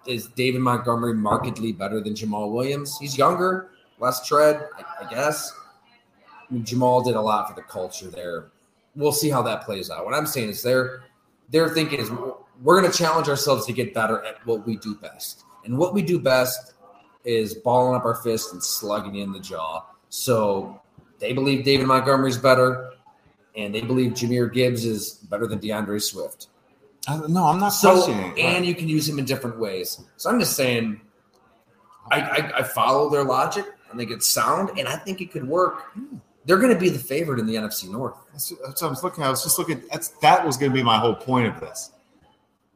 [0.06, 2.98] Is David Montgomery markedly better than Jamaal Williams?
[2.98, 5.52] He's younger, less tread, I, I guess.
[6.48, 8.48] I mean, Jamal did a lot for the culture there.
[8.96, 10.04] We'll see how that plays out.
[10.04, 11.02] What I'm saying is they're
[11.50, 12.10] they're thinking is
[12.62, 15.94] we're going to challenge ourselves to get better at what we do best, and what
[15.94, 16.74] we do best
[17.24, 19.84] is balling up our fist and slugging in the jaw.
[20.08, 20.80] So
[21.18, 22.92] they believe David Montgomery's better,
[23.56, 26.48] and they believe Jahmyr Gibbs is better than D'Andre Swift.
[27.06, 28.32] I, no, I'm not So questioning.
[28.36, 28.40] it.
[28.40, 30.00] and you can use him in different ways.
[30.16, 31.00] So I'm just saying,
[32.10, 33.64] I, I, I follow their logic.
[33.92, 35.84] I think it's sound, and I think it could work.
[36.44, 38.16] They're going to be the favorite in the NFC North.
[38.32, 39.22] That's, that's what I was looking.
[39.24, 39.26] at.
[39.28, 39.82] I was just looking.
[39.90, 41.92] That's that was going to be my whole point of this.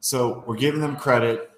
[0.00, 1.50] So we're giving them credit.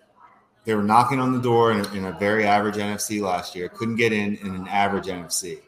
[0.65, 3.69] They were knocking on the door in a, in a very average NFC last year.
[3.69, 5.61] Couldn't get in in an average NFC.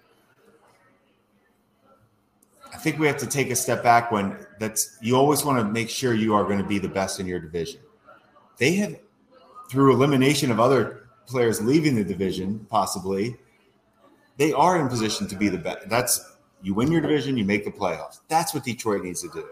[2.76, 5.64] I think we have to take a step back when that's you always want to
[5.64, 7.80] make sure you are going to be the best in your division.
[8.58, 8.96] They have,
[9.70, 13.38] through elimination of other players leaving the division, possibly,
[14.36, 15.88] they are in position to be the best.
[15.88, 18.20] That's you win your division, you make the playoffs.
[18.28, 19.48] That's what Detroit needs to do.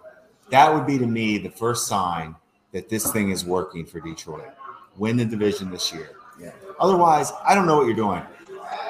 [0.50, 2.36] That would be to me the first sign
[2.72, 4.52] that this thing is working for Detroit.
[4.98, 6.10] Win the division this year.
[6.38, 6.52] Yeah.
[6.78, 8.22] Otherwise, I don't know what you're doing.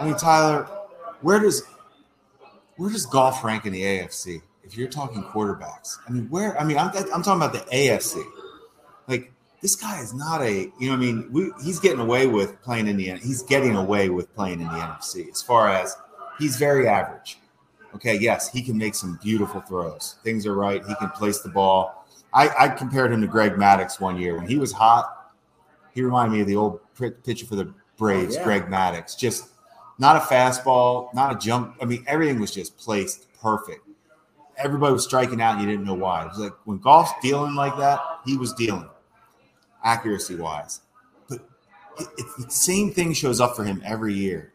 [0.00, 0.64] I mean, Tyler,
[1.20, 1.62] where does
[2.76, 4.42] where does Goff rank in the AFC?
[4.62, 6.58] If you're talking quarterbacks, I mean, where?
[6.58, 8.24] I mean, I'm, I'm talking about the AFC.
[9.06, 12.60] Like this guy is not a, you know, I mean, we, he's getting away with
[12.62, 15.30] playing in the, he's getting away with playing in the NFC.
[15.30, 15.96] As far as
[16.38, 17.38] he's very average.
[17.94, 20.16] Okay, yes, he can make some beautiful throws.
[20.24, 20.84] Things are right.
[20.84, 22.06] He can place the ball.
[22.32, 25.32] I, I compared him to Greg Maddux one year when he was hot.
[25.94, 26.80] He reminded me of the old
[27.22, 28.44] pitcher for the Braves, Oh, yeah.
[28.44, 29.16] Greg Maddux.
[29.16, 29.50] Just
[29.98, 31.76] not a fastball, not a jump.
[31.80, 33.87] I mean, everything was just placed perfect.
[34.57, 36.24] Everybody was striking out, and you didn't know why.
[36.24, 38.88] It was like when Goff's dealing like that, he was dealing
[39.83, 40.80] accuracy wise.
[41.28, 41.40] But
[41.98, 44.52] it, it's the same thing shows up for him every year.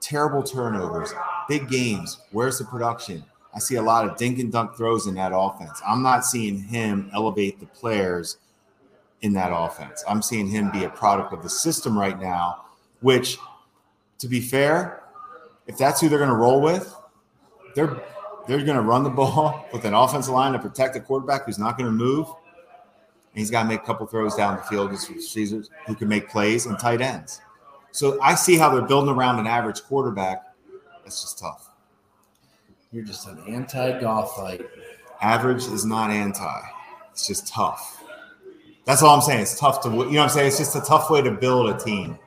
[0.00, 1.12] Terrible turnovers,
[1.48, 2.18] big games.
[2.32, 3.24] Where's the production?
[3.54, 5.80] I see a lot of dink and dunk throws in that offense.
[5.86, 8.38] I'm not seeing him elevate the players
[9.20, 10.02] in that offense.
[10.08, 12.64] I'm seeing him be a product of the system right now,
[13.00, 13.38] which,
[14.22, 15.02] to be fair,
[15.66, 16.94] if that's who they're going to roll with,
[17.74, 18.00] they're
[18.46, 21.58] they're going to run the ball with an offensive line to protect the quarterback who's
[21.58, 22.26] not going to move.
[22.28, 26.08] And he's got to make a couple throws down the field against receivers who can
[26.08, 27.40] make plays and tight ends.
[27.90, 30.42] So I see how they're building around an average quarterback.
[31.02, 31.70] That's just tough.
[32.92, 34.60] You're just an anti-Goff fight.
[35.20, 36.60] Average is not anti.
[37.10, 38.02] It's just tough.
[38.84, 39.40] That's all I'm saying.
[39.40, 40.48] It's tough to, you know what I'm saying?
[40.48, 42.18] It's just a tough way to build a team.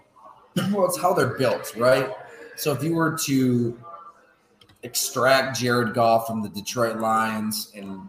[0.72, 2.10] Well, it's how they're built, right?
[2.56, 3.78] So if you were to
[4.84, 8.02] extract Jared Goff from the Detroit Lions and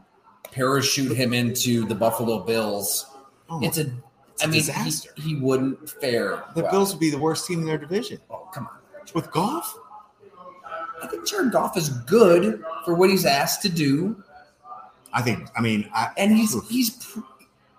[0.53, 3.07] parachute him into the Buffalo Bills,
[3.49, 3.83] Oh, it's a.
[3.83, 5.11] It's a I mean, disaster.
[5.17, 6.45] he, he wouldn't fare.
[6.55, 6.71] the well.
[6.73, 8.19] Bills would be the worst team in their division.
[8.31, 8.77] Oh, come on.
[9.15, 9.75] With Goff?
[11.03, 14.23] I think Jared Goff is good for what he's asked to do,
[15.13, 17.21] I think, I mean, I, and he's he's pr-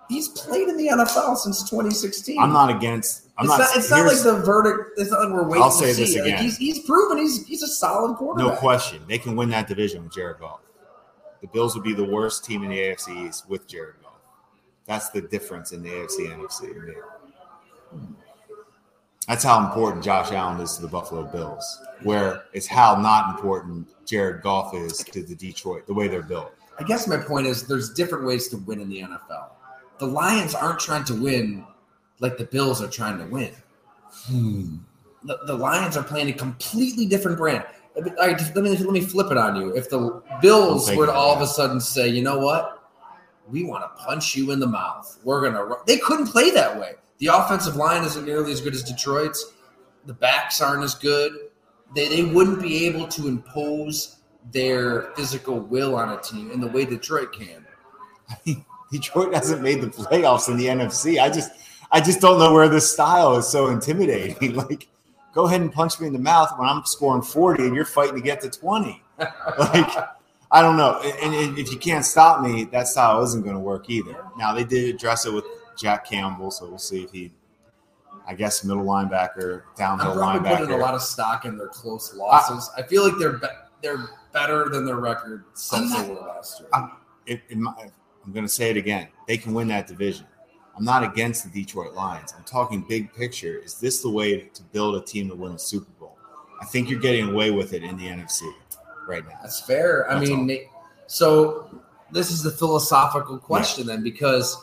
[0.09, 2.39] he's played in the NFL since 2016.
[2.39, 4.91] I'm not against, I'm it's not, it's not like the verdict.
[4.97, 6.01] It's not like we're waiting I'll to say see.
[6.03, 6.43] this Like, again.
[6.43, 8.53] he's, he's proven he's he's a solid quarterback.
[8.53, 9.01] No question.
[9.07, 10.61] They can win that division with Jared Goff.
[11.41, 14.13] The Bills would be the worst team in the AFC East with Jared Goff.
[14.87, 16.95] That's the difference in the AFC NFC.
[19.27, 23.87] That's how important Josh Allen is to the Buffalo Bills, where it's how not important
[24.05, 26.53] Jared Goff is to the Detroit, the way they're built.
[26.79, 29.49] I guess my point is there's different ways to win in the NFL.
[29.99, 31.65] The Lions aren't trying to win
[32.19, 33.51] like the Bills are trying to win.
[34.11, 34.77] Hmm.
[35.23, 37.63] The, the Lions are playing a completely different brand.
[37.95, 39.75] All right, let me let me flip it on you.
[39.75, 42.77] If the Bills were to all of a sudden say, you know what,
[43.49, 45.17] we want to punch you in the mouth.
[45.23, 45.63] We're gonna.
[45.63, 45.79] Run.
[45.87, 46.93] They couldn't play that way.
[47.19, 49.53] The offensive line isn't nearly as good as Detroit's.
[50.05, 51.33] The backs aren't as good.
[51.95, 54.17] They they wouldn't be able to impose
[54.51, 57.65] their physical will on a team in the way Detroit can.
[58.91, 61.21] Detroit hasn't made the playoffs in the NFC.
[61.21, 61.51] I just
[61.91, 64.55] I just don't know where this style is so intimidating.
[64.55, 64.87] Like,
[65.33, 68.15] go ahead and punch me in the mouth when I'm scoring 40 and you're fighting
[68.15, 69.01] to get to 20.
[69.19, 69.89] Like,
[70.51, 70.99] I don't know.
[71.21, 74.23] And, and if you can't stop me, that style isn't going to work either.
[74.37, 75.43] Now they did address it with
[75.77, 77.31] Jack Campbell, so we'll see if he
[78.27, 82.13] I guess middle linebacker, downhill I'm probably putting a lot of stock in their close
[82.13, 82.69] losses.
[82.77, 83.47] I, feel like they're be-
[83.81, 86.69] they're better than their record since they were last year.
[86.73, 86.91] I'm-
[87.25, 89.07] it, it, I'm going to say it again.
[89.27, 90.27] They can win that division.
[90.77, 92.33] I'm not against the Detroit Lions.
[92.37, 93.57] I'm talking big picture.
[93.57, 96.17] Is this the way to build a team to win a Super Bowl?
[96.61, 98.51] I think you're getting away with it in the NFC
[99.07, 99.39] right now.
[99.41, 100.09] That's fair.
[100.09, 101.03] I mean, all.
[101.07, 104.55] so this is the philosophical question then, because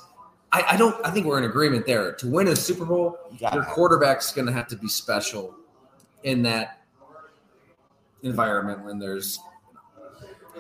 [0.53, 0.95] I, I don't.
[1.05, 2.13] I think we're in agreement there.
[2.13, 5.55] To win a Super Bowl, You your quarterback's going to have to be special
[6.23, 6.81] in that
[8.23, 9.41] environment when there's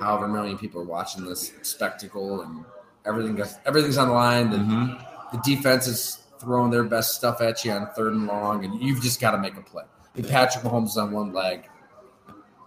[0.00, 2.64] however many people are watching this spectacle and
[3.06, 5.13] everything gets, everything's on the line and Mhm.
[5.34, 9.02] The defense is throwing their best stuff at you on third and long, and you've
[9.02, 9.82] just got to make a play.
[10.14, 11.68] And Patrick Mahomes is on one leg,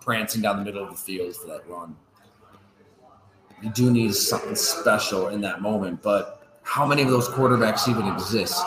[0.01, 1.95] prancing down the middle of the field for that run.
[3.63, 8.05] You do need something special in that moment, but how many of those quarterbacks even
[8.07, 8.61] exist?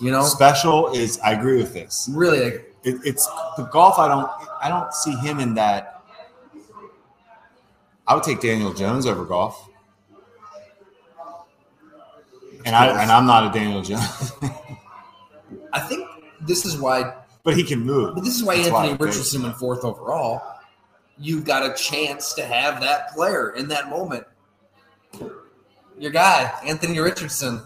[0.00, 1.20] You know, Special is.
[1.20, 2.10] I agree with this.
[2.12, 4.00] really, like, It, it's the Goff.
[4.00, 4.28] I don't.
[4.60, 6.02] I don't see him in that.
[8.08, 9.69] I would take Daniel Jones over Goff.
[12.64, 14.32] And I and I'm not a Daniel Jones,
[15.72, 16.06] I think
[16.40, 17.14] this is why.
[17.42, 18.14] but he can move.
[18.14, 19.00] But this is why That's Anthony think.
[19.00, 20.42] Richardson went fourth overall.
[21.18, 24.24] You've got a chance to have that player in that moment.
[25.98, 27.62] Your guy, Anthony Richardson.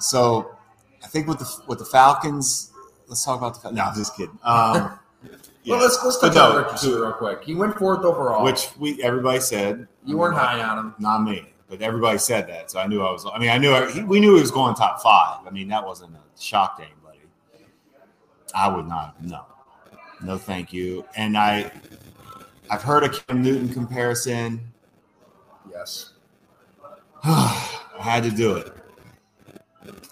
[0.00, 0.56] So
[1.02, 2.72] I think with the with the Falcons,
[3.08, 3.60] let's talk about the.
[3.60, 4.38] Fal- No, I'm just kidding.
[4.42, 4.74] Um,
[5.62, 5.76] yeah.
[5.76, 7.44] Well, let's let's touch on no, Richardson real quick.
[7.44, 10.94] He went fourth overall, which we everybody said you weren't high on him.
[10.98, 13.26] Not me, but everybody said that, so I knew I was.
[13.32, 15.46] I mean, I knew I, he, we knew he was going top five.
[15.46, 17.20] I mean, that wasn't a shock to anybody.
[18.54, 19.22] I would not.
[19.22, 19.46] No,
[20.22, 21.04] no, thank you.
[21.16, 21.70] And I,
[22.70, 24.60] I've heard a Cam Newton comparison.
[25.70, 26.12] Yes.
[27.24, 28.72] I had to do it.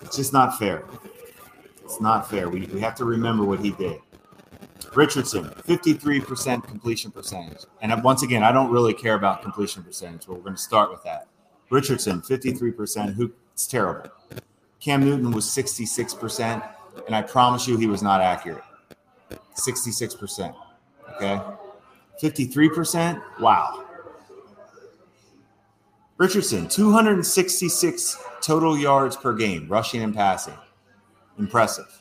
[0.03, 0.85] It's just not fair.
[1.83, 2.49] It's not fair.
[2.49, 4.01] We, we have to remember what he did.
[4.95, 7.63] Richardson, 53% completion percentage.
[7.81, 10.91] And once again, I don't really care about completion percentage, but we're going to start
[10.91, 11.29] with that.
[11.71, 13.15] Richardson, 53%.
[13.15, 14.11] Who it's terrible.
[14.81, 16.69] Cam Newton was 66%,
[17.07, 18.65] and I promise you he was not accurate.
[19.55, 20.55] 66%.
[21.15, 21.41] Okay.
[22.21, 23.23] 53%?
[23.41, 23.85] Wow.
[26.17, 30.55] Richardson, 266 total yards per game, rushing and passing.
[31.39, 32.01] Impressive.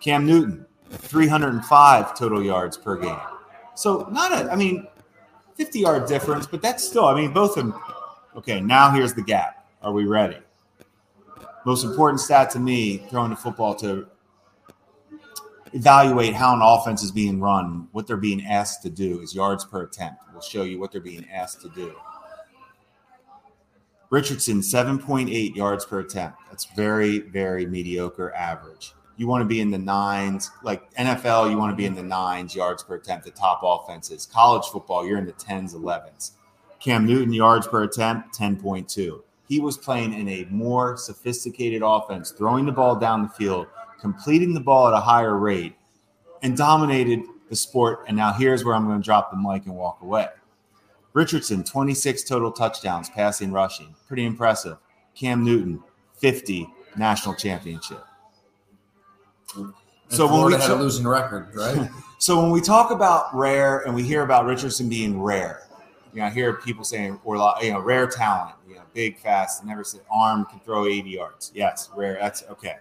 [0.00, 3.18] Cam Newton, 305 total yards per game.
[3.74, 4.86] So, not a, I mean,
[5.54, 7.80] 50 yard difference, but that's still, I mean, both of them.
[8.36, 9.66] Okay, now here's the gap.
[9.82, 10.38] Are we ready?
[11.64, 14.06] most important stat to me throwing the football to
[15.72, 19.64] evaluate how an offense is being run, what they're being asked to do is yards
[19.64, 20.22] per attempt.
[20.32, 21.94] We'll show you what they're being asked to do.
[24.10, 26.38] Richardson, 7.8 yards per attempt.
[26.48, 28.92] That's very, very mediocre average.
[29.16, 32.02] You want to be in the nines, like NFL, you want to be in the
[32.02, 34.24] nines yards per attempt, the top offenses.
[34.24, 36.32] College football, you're in the 10s, 11s.
[36.86, 39.20] Cam Newton, yards per attempt, 10.2.
[39.48, 43.66] He was playing in a more sophisticated offense, throwing the ball down the field,
[44.00, 45.74] completing the ball at a higher rate,
[46.44, 48.04] and dominated the sport.
[48.06, 50.28] And now here's where I'm going to drop the mic and walk away.
[51.12, 53.96] Richardson, 26 total touchdowns, passing, rushing.
[54.06, 54.76] Pretty impressive.
[55.16, 55.82] Cam Newton,
[56.18, 58.04] 50 national championship.
[59.56, 59.74] And
[60.06, 61.90] So when we had a losing record, right?
[62.18, 65.65] So when we talk about rare and we hear about Richardson being rare,
[66.16, 69.18] you know, I hear people saying or like, you know, rare talent, you know, big,
[69.18, 71.52] fast, never said arm can throw 80 yards.
[71.54, 72.16] Yes, rare.
[72.18, 72.76] That's okay.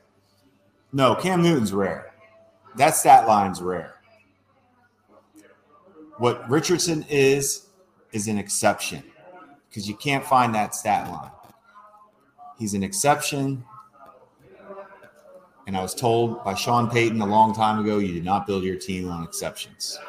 [0.93, 2.13] No, Cam Newton's rare.
[2.78, 3.95] That stat line's rare.
[6.17, 7.67] What Richardson is
[8.13, 9.04] is an exception
[9.67, 11.32] because you can't find that stat line.
[12.58, 13.65] He's an exception.
[15.67, 18.63] And I was told by Sean Payton a long time ago, you did not build
[18.63, 20.00] your team on exceptions.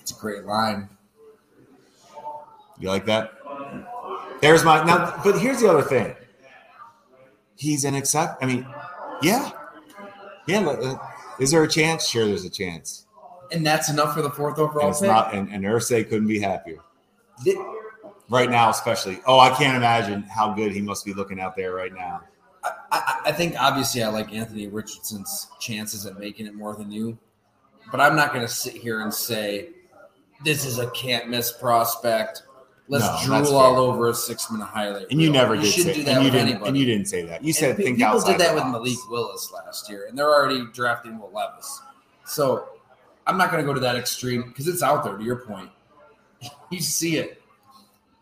[0.00, 0.88] It's a great line.
[2.80, 3.32] You like that?
[4.40, 6.16] There's my now, but here's the other thing.
[7.56, 8.42] He's an except.
[8.42, 8.66] I mean,
[9.22, 9.50] yeah,
[10.46, 10.64] yeah.
[10.64, 10.96] but, uh,
[11.38, 12.08] Is there a chance?
[12.08, 13.06] Sure, there's a chance.
[13.52, 15.08] And that's enough for the fourth And overall it's pick.
[15.08, 15.34] not.
[15.34, 16.78] And, and Irsay couldn't be happier
[18.30, 19.20] right now, especially.
[19.26, 22.22] Oh, I can't imagine how good he must be looking out there right now.
[22.64, 26.90] I, I, I think obviously I like Anthony Richardson's chances at making it more than
[26.90, 27.18] you,
[27.90, 29.70] but I'm not going to sit here and say
[30.44, 32.44] this is a can't miss prospect.
[32.90, 35.06] Let's No, drool all over a six minute highlight.
[35.12, 35.40] And you reel.
[35.40, 35.94] never you did say.
[35.94, 36.62] do that and you didn't.
[36.66, 37.40] And you didn't say that.
[37.42, 38.64] You And said pe- think people did that with.
[38.66, 41.80] Malik Willis last year, and they're already drafting Will Levis.
[42.26, 42.68] So
[43.28, 45.16] I'm not going to go to that extreme because it's out there.
[45.16, 45.70] To your point,
[46.70, 47.40] you see it.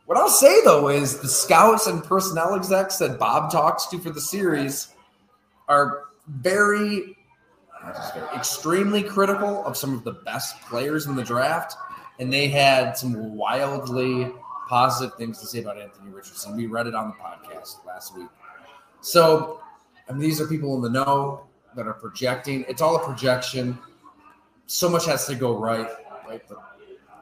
[0.04, 4.11] What I'll say though is the scouts and personnel execs that Bob talks to for
[4.11, 4.88] the series
[5.66, 7.16] are very,
[8.14, 11.74] very, extremely critical of some of the best players in the draft,
[12.18, 14.31] and they had some wildly
[14.68, 16.57] positive things to say about Anthony Richardson.
[16.57, 18.28] We read it on the podcast last week.
[19.00, 19.61] So,
[20.09, 22.64] I mean, these are people in the know that are projecting.
[22.68, 23.78] It's all a projection.
[24.66, 25.88] So much has to go right,
[26.26, 26.42] right?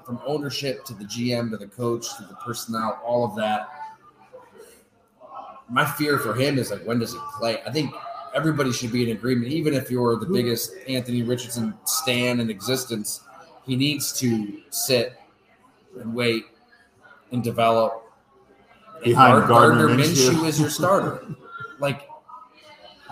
[0.04, 3.68] From ownership to the GM to the coach to the personnel, all of that.
[5.68, 7.60] My fear for him is like, when does he play?
[7.66, 7.92] I think
[8.34, 13.20] everybody should be in agreement, even if you're the biggest Anthony Richardson stan in existence.
[13.64, 15.18] He needs to sit
[15.98, 16.44] and wait
[17.32, 18.02] and develop.
[19.04, 20.30] Behind Gardner Gardner Minshew.
[20.30, 21.22] Minshew is your starter.
[21.78, 22.08] Like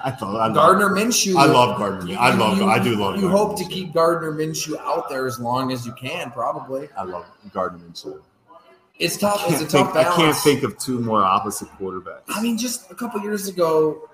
[0.03, 0.37] I thought.
[0.37, 1.37] I love, Gardner Minshew.
[1.37, 2.16] I love Gardner.
[2.18, 2.61] I love.
[2.62, 3.16] I do love.
[3.16, 6.31] You Gardner hope to keep Gardner Minshew out there as long as you can.
[6.31, 8.20] Probably, I love Gardner Minshew.
[8.98, 9.42] it's tough.
[9.46, 12.22] I It's a can't, tough think, I can't think of two more opposite quarterbacks.
[12.29, 14.09] I mean, just a couple years ago,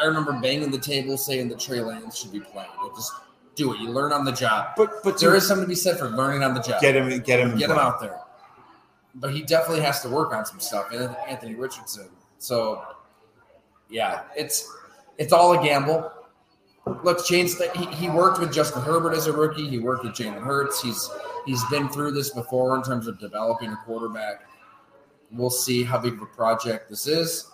[0.00, 2.68] I remember banging the table saying that Trey Lance should be playing.
[2.82, 3.12] Like, just
[3.54, 3.80] do it.
[3.80, 4.68] You learn on the job.
[4.76, 6.80] but but There is something to be said for learning on the job.
[6.80, 8.20] get him get him Get him out there.
[9.16, 10.92] But he definitely has to work on some stuff.
[10.92, 12.08] And Anthony Richardson.
[12.38, 12.84] So,
[13.88, 14.70] yeah, it's
[15.18, 16.12] it's all a gamble.
[17.02, 19.68] Look, that he, he worked with Justin Herbert as a rookie.
[19.68, 20.80] He worked with Jalen Hurts.
[20.80, 21.10] He's
[21.44, 24.42] he's been through this before in terms of developing a quarterback.
[25.32, 27.50] We'll see how big of a project this is.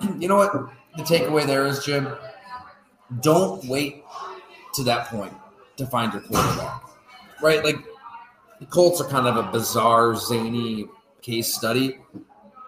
[0.18, 0.52] You know what?
[0.96, 2.08] The takeaway there is, Jim.
[3.20, 4.02] Don't wait
[4.74, 5.34] to that point
[5.76, 6.82] to find your quarterback.
[7.42, 7.62] Right?
[7.62, 7.76] Like
[8.60, 10.86] the Colts are kind of a bizarre, zany
[11.22, 11.98] case study.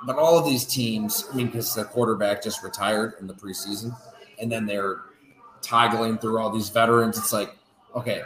[0.04, 3.96] But all of these teams, I mean, because the quarterback just retired in the preseason,
[4.40, 5.02] and then they're
[5.60, 7.16] toggling through all these veterans.
[7.16, 7.54] It's like,
[7.94, 8.22] okay,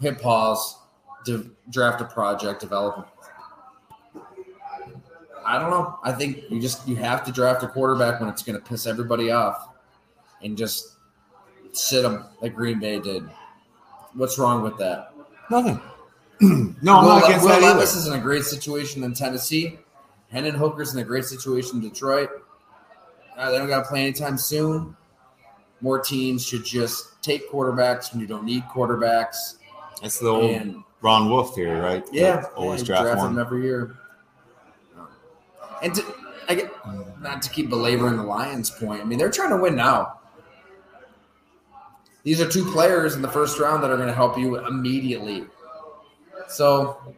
[0.00, 0.76] hit pause,
[1.24, 3.08] de- draft a project, develop.
[5.46, 5.98] I don't know.
[6.02, 8.86] I think you just you have to draft a quarterback when it's going to piss
[8.86, 9.68] everybody off,
[10.42, 10.96] and just
[11.72, 13.22] sit them like Green Bay did.
[14.14, 15.14] What's wrong with that?
[15.50, 15.80] Nothing.
[16.82, 17.74] no, I'm not against Will that either.
[17.74, 19.78] Levis is in a great situation in Tennessee.
[20.30, 22.30] Hendon Hooker's in a great situation in Detroit.
[23.36, 24.96] Uh, they don't got to play anytime soon.
[25.80, 29.56] More teams should just take quarterbacks when you don't need quarterbacks.
[30.00, 32.04] That's the old And Ron Wolf theory, right?
[32.12, 33.34] yeah, always yeah, draft, draft one.
[33.34, 33.96] them every year.
[35.82, 36.04] And to,
[36.48, 36.72] I get
[37.20, 39.00] not to keep belaboring the Lions' point.
[39.00, 40.20] I mean, they're trying to win now.
[42.22, 45.46] These are two players in the first round that are going to help you immediately.
[46.50, 47.14] So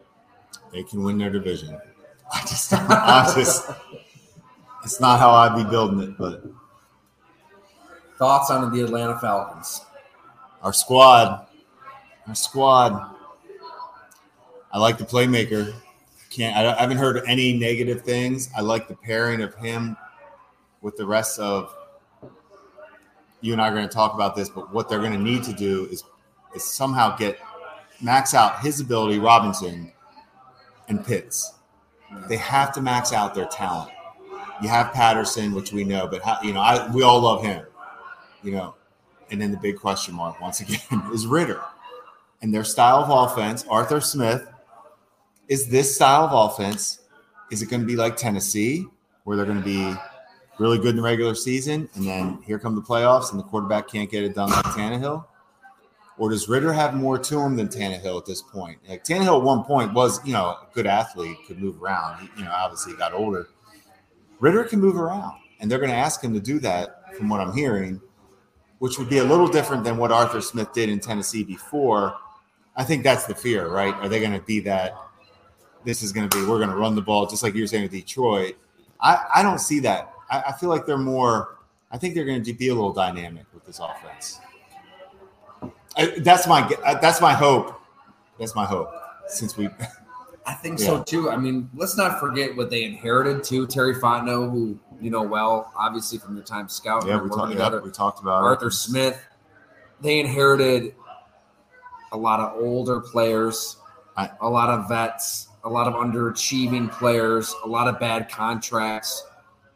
[0.71, 1.77] They can win their division.
[2.31, 3.69] I just, I just,
[4.83, 6.43] it's not how I'd be building it, but
[8.17, 9.81] thoughts on the Atlanta Falcons?
[10.61, 11.47] Our squad,
[12.27, 13.15] our squad.
[14.71, 15.73] I like the playmaker.
[16.29, 18.49] Can't I, I haven't heard any negative things.
[18.55, 19.97] I like the pairing of him
[20.81, 21.75] with the rest of.
[23.41, 25.43] You and I are going to talk about this, but what they're going to need
[25.43, 26.03] to do is
[26.55, 27.39] is somehow get
[28.03, 29.91] max out his ability, Robinson,
[30.87, 31.53] and Pitts.
[32.29, 33.91] They have to max out their talent.
[34.61, 37.65] You have Patterson, which we know, but how, you know, I, we all love him.
[38.43, 38.75] You know,
[39.31, 40.79] and then the big question mark once again
[41.13, 41.61] is Ridder
[42.41, 43.65] and their style of offense.
[43.69, 44.47] Arthur Smith
[45.47, 46.99] is this style of offense.
[47.51, 48.85] Is it going to be like Tennessee,
[49.23, 49.95] where they're going to be
[50.59, 53.87] really good in the regular season, and then here come the playoffs, and the quarterback
[53.87, 55.25] can't get it done like Tannehill?
[56.17, 58.77] Or does Ridder have more to him than Tannehill at this point?
[58.87, 62.19] Like Tannehill at one point was, you know, a good athlete, could move around.
[62.19, 63.47] He, you know, obviously he got older.
[64.39, 67.39] Ridder can move around, and they're going to ask him to do that, from what
[67.39, 68.01] I'm hearing,
[68.79, 72.15] which would be a little different than what Arthur Smith did in Tennessee before.
[72.75, 73.93] I think that's the fear, right?
[73.95, 74.95] Are they going to be that?
[75.85, 77.67] This is going to be we're going to run the ball just like you were
[77.67, 78.55] saying with Detroit.
[78.99, 80.11] I, I don't see that.
[80.29, 81.59] I, I feel like they're more.
[81.91, 84.39] I think they're going to be a little dynamic with this offense.
[85.95, 86.69] I, that's my
[87.01, 87.79] that's my hope.
[88.39, 88.91] That's my hope.
[89.27, 89.69] Since we,
[90.45, 90.85] I think yeah.
[90.85, 91.29] so too.
[91.29, 93.67] I mean, let's not forget what they inherited too.
[93.67, 97.09] Terry Fontenot, who you know well, obviously from your time scouting.
[97.09, 98.73] Yeah, we, talk, yeah, we talked about Arthur it.
[98.73, 99.21] Smith.
[100.01, 100.95] They inherited
[102.11, 103.77] a lot of older players,
[104.17, 109.25] I, a lot of vets, a lot of underachieving players, a lot of bad contracts.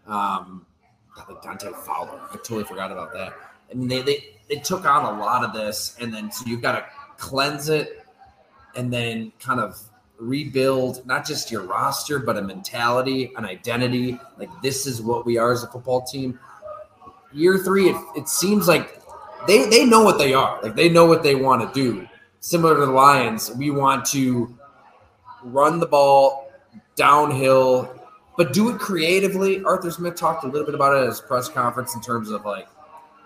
[0.06, 0.66] Um,
[1.30, 3.34] like Dante Fowler, I totally forgot about that.
[3.72, 6.62] I mean, they they they took on a lot of this, and then so you've
[6.62, 6.86] got to
[7.18, 8.06] cleanse it,
[8.76, 9.80] and then kind of
[10.20, 14.20] rebuild not just your roster, but a mentality, an identity.
[14.38, 16.40] Like this is what we are as a football team.
[17.34, 19.02] Year three, it, it seems like
[19.48, 20.62] they they know what they are.
[20.62, 22.08] Like they know what they want to do.
[22.40, 24.58] Similar to the Lions, we want to
[25.44, 26.52] run the ball
[26.96, 28.02] downhill,
[28.38, 29.64] but do it creatively.
[29.64, 32.46] Arthur Smith talked a little bit about it at his press conference in terms of
[32.46, 32.68] like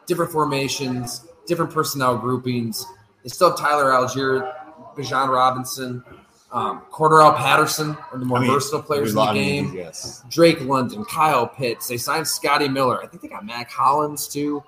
[0.06, 2.86] different formations, different personnel groupings.
[3.24, 4.54] They still have Tyler Allgeier,
[4.96, 6.04] Bijan Robinson,
[6.52, 9.74] um, Cordarrelle Patterson, one of the more I mean, versatile players in the game.
[9.74, 10.24] yes.
[10.30, 11.88] Drake London, Kyle Pitts.
[11.88, 13.02] They signed Scotty Miller.
[13.02, 14.64] I think they got Mack Hollins too.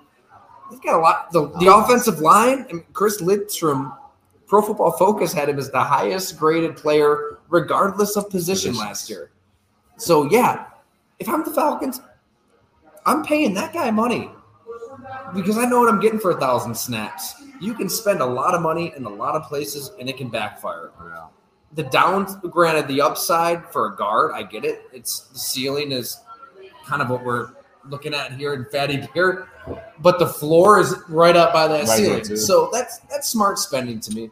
[0.70, 1.30] They've got a lot.
[1.32, 3.92] The, the offensive line, I mean, Chris Lindstrom,
[4.46, 8.78] Pro Football Focus had him as the highest graded player, regardless of position Positions.
[8.78, 9.30] last year.
[9.98, 10.66] So yeah,
[11.18, 12.00] if I'm the Falcons,
[13.04, 14.30] I'm paying that guy money
[15.34, 17.42] because I know what I'm getting for a thousand snaps.
[17.60, 20.28] You can spend a lot of money in a lot of places and it can
[20.28, 20.90] backfire.
[21.00, 21.26] Yeah.
[21.72, 24.82] The down, granted, the upside for a guard, I get it.
[24.92, 26.20] It's the ceiling is
[26.84, 27.50] kind of what we're
[27.88, 29.48] looking at here in Fattey Beer,
[29.98, 32.36] but the floor is right up by that right ceiling.
[32.36, 34.30] So that's that's smart spending to me.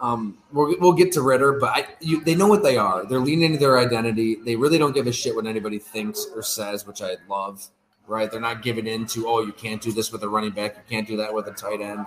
[0.00, 3.06] Um, we'll, we'll get to Ridder, but I, you, they know what they are.
[3.06, 4.34] They're leaning into their identity.
[4.34, 7.66] They really don't give a shit what anybody thinks or says, which I love
[8.06, 8.30] right?
[8.30, 10.82] They're not giving in to, oh, you can't do this with a running back, you
[10.88, 12.06] can't do that with a tight end.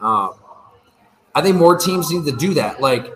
[0.00, 0.34] Um,
[1.34, 2.80] I think more teams need to do that.
[2.80, 3.12] Like,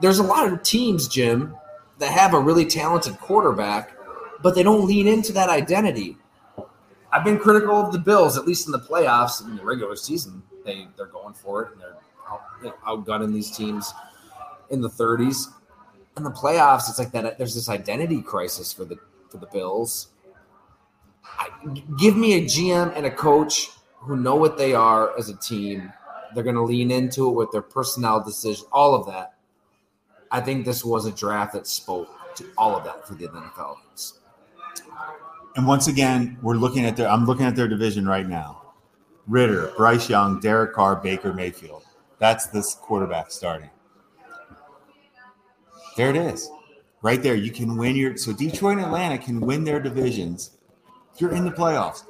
[0.00, 1.54] there's a lot of teams, Jim,
[1.98, 3.96] that have a really talented quarterback,
[4.42, 6.16] but they don't lean into that identity.
[7.10, 9.44] I've been critical of the Bills, at least in the playoffs.
[9.44, 11.96] In the regular season, they they're going for it and they're
[12.30, 13.92] out, outgunning these teams
[14.70, 15.46] in the 30s.
[16.16, 17.38] In the playoffs, it's like that.
[17.38, 18.98] There's this identity crisis for the
[19.30, 20.08] for the Bills
[21.98, 25.92] give me a GM and a coach who know what they are as a team.
[26.34, 29.34] They're going to lean into it with their personnel decision, all of that.
[30.30, 33.50] I think this was a draft that spoke to all of that for the Atlanta
[33.56, 34.18] Falcons.
[35.56, 37.08] And once again, we're looking at their.
[37.08, 38.62] I'm looking at their division right now.
[39.26, 41.82] Ridder, Bryce Young, Derek Carr, Baker Mayfield.
[42.18, 43.70] That's this quarterback starting.
[45.96, 46.48] There it is,
[47.02, 47.34] right there.
[47.34, 48.16] You can win your.
[48.16, 50.57] So Detroit and Atlanta can win their divisions
[51.20, 52.04] you're in the playoffs.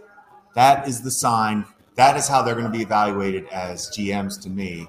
[0.54, 1.64] That is the sign.
[1.94, 4.86] That is how they're going to be evaluated as GMs to me,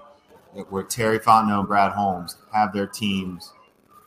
[0.70, 3.54] where Terry Fontenot and Brad Holmes have their teams.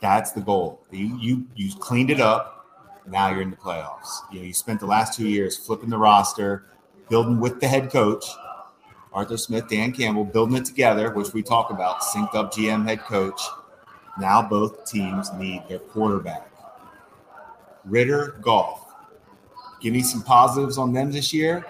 [0.01, 0.81] That's the goal.
[0.91, 2.65] You you you cleaned it up.
[3.07, 4.19] Now you're in the playoffs.
[4.31, 6.65] You know, you spent the last two years flipping the roster,
[7.09, 8.25] building with the head coach,
[9.13, 13.01] Arthur Smith, Dan Campbell, building it together, which we talk about, synced up GM head
[13.01, 13.41] coach.
[14.19, 16.49] Now both teams need their quarterback.
[17.85, 18.82] Ridder Goff
[19.83, 21.63] give me some positives on them this year.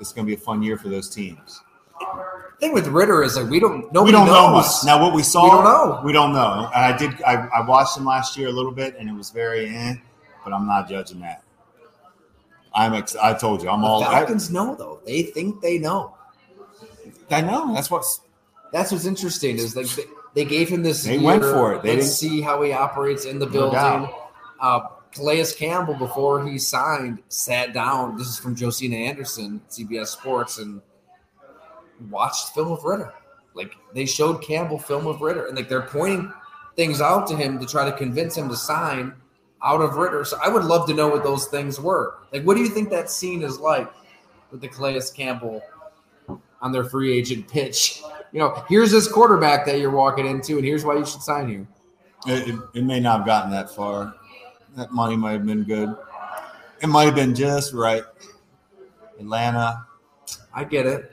[0.00, 1.62] It's going to be a fun year for those teams.
[2.00, 4.02] The thing with Ridder is like we don't know.
[4.02, 4.34] We don't knows.
[4.34, 4.66] know much.
[4.84, 6.00] Now what we saw, we don't know.
[6.04, 6.68] We don't know.
[6.74, 7.22] And I did.
[7.22, 9.94] I, I watched him last year a little bit, and it was very eh.
[10.44, 11.42] But I'm not judging that.
[12.74, 12.94] I'm.
[12.94, 14.02] Ex- I told you, I'm The all.
[14.04, 15.00] I, Falcons know though.
[15.06, 16.16] They think they know.
[17.30, 17.74] I know.
[17.74, 18.20] That's what's.
[18.72, 21.02] That's what's interesting is like they, they gave him this.
[21.04, 21.22] They year.
[21.22, 21.82] went for it.
[21.82, 23.72] They Let's didn't- see how he operates in the No building.
[23.78, 24.30] doubt.
[24.60, 24.80] uh,
[25.12, 28.16] Calais Campbell, before he signed, sat down.
[28.16, 30.80] This is from Josina Anderson, CBS Sports, and
[32.10, 33.12] watched film of Ridder.
[33.54, 36.32] Like they showed Campbell film of Ridder, and like they're pointing
[36.76, 39.12] things out to him to try to convince him to sign
[39.62, 40.24] out of Ridder.
[40.24, 42.18] So I would love to know what those things were.
[42.32, 43.90] Like, what do you think that scene is like
[44.50, 45.62] with the Calais Campbell
[46.60, 48.02] on their free agent pitch?
[48.32, 51.48] You know, here's this quarterback that you're walking into, and here's why you should sign
[51.48, 51.66] here.
[52.26, 54.14] It, it, it may not have gotten that far.
[54.78, 55.92] That money might have been good.
[56.80, 58.04] It might have been just right.
[59.18, 59.84] Atlanta.
[60.54, 61.12] I get it.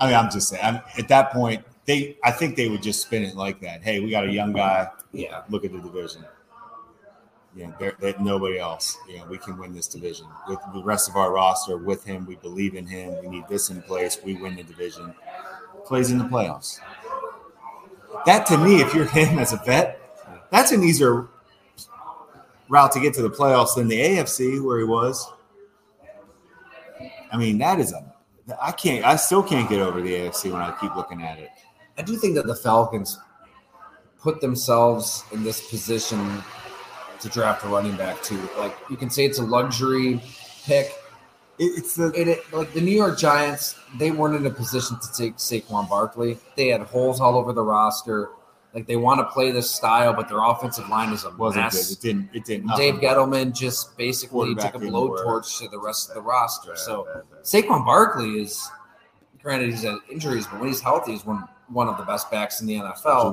[0.00, 0.64] I mean, I'm just saying.
[0.64, 2.16] I'm, at that point, they.
[2.24, 3.82] I think they would just spin it like that.
[3.82, 4.88] Hey, we got a young guy.
[5.12, 5.42] Yeah.
[5.50, 6.24] Look at the division.
[7.54, 8.96] Yeah, there, nobody else.
[9.06, 11.76] You know, we can win this division with the rest of our roster.
[11.76, 13.20] With him, we believe in him.
[13.20, 14.18] We need this in place.
[14.24, 15.14] We win the division.
[15.84, 16.80] Plays in the playoffs.
[18.24, 20.00] That to me, if you're him as a vet,
[20.50, 21.28] that's an easier
[22.74, 25.30] route to get to the playoffs than the AFC where he was.
[27.32, 28.12] I mean, that is a.
[28.60, 29.04] I can't.
[29.04, 31.50] I still can't get over the AFC when I keep looking at it.
[31.96, 33.18] I do think that the Falcons
[34.20, 36.42] put themselves in this position
[37.20, 38.40] to draft a running back too.
[38.58, 40.20] Like you can say it's a luxury
[40.64, 40.86] pick.
[41.58, 44.98] It- It's the It, it- like the New York Giants, they weren't in a position
[45.00, 46.38] to take Saquon Barkley.
[46.56, 48.30] They had holes all over the roster.
[48.74, 51.94] Like they want to play this style, but their offensive line is a wasn't mess.
[51.94, 51.96] good.
[51.96, 52.30] It didn't.
[52.34, 52.76] It didn't.
[52.76, 56.70] Dave Gettleman just basically took a blowtorch to the rest of the roster.
[56.70, 57.42] Bad, So bad, bad.
[57.44, 58.68] Saquon Barkley is,
[59.40, 62.60] granted, he's had injuries, but when he's healthy, he's one one of the best backs
[62.60, 63.32] in the NFL.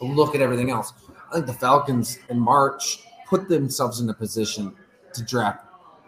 [0.00, 0.92] look at everything else.
[1.30, 4.72] I think the Falcons in March put themselves in a position
[5.14, 5.64] to draft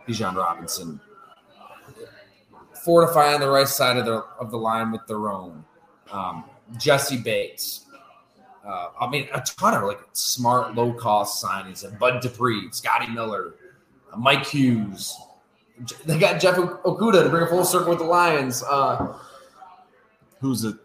[0.06, 1.00] Bijan Robinson,
[2.84, 5.64] fortify on the right side of the of the line with their own
[6.12, 6.44] um,
[6.78, 7.86] Jessie Bates.
[8.68, 11.84] Uh, I mean, a ton of like smart, low cost signings.
[11.84, 13.54] And Bud Dupree, Scotty Miller,
[14.12, 15.16] uh, Mike Hughes.
[16.04, 18.62] They got Jeff Okudah to bring a full circle with the Lions.
[18.62, 19.16] Uh,
[20.40, 20.76] Who's it?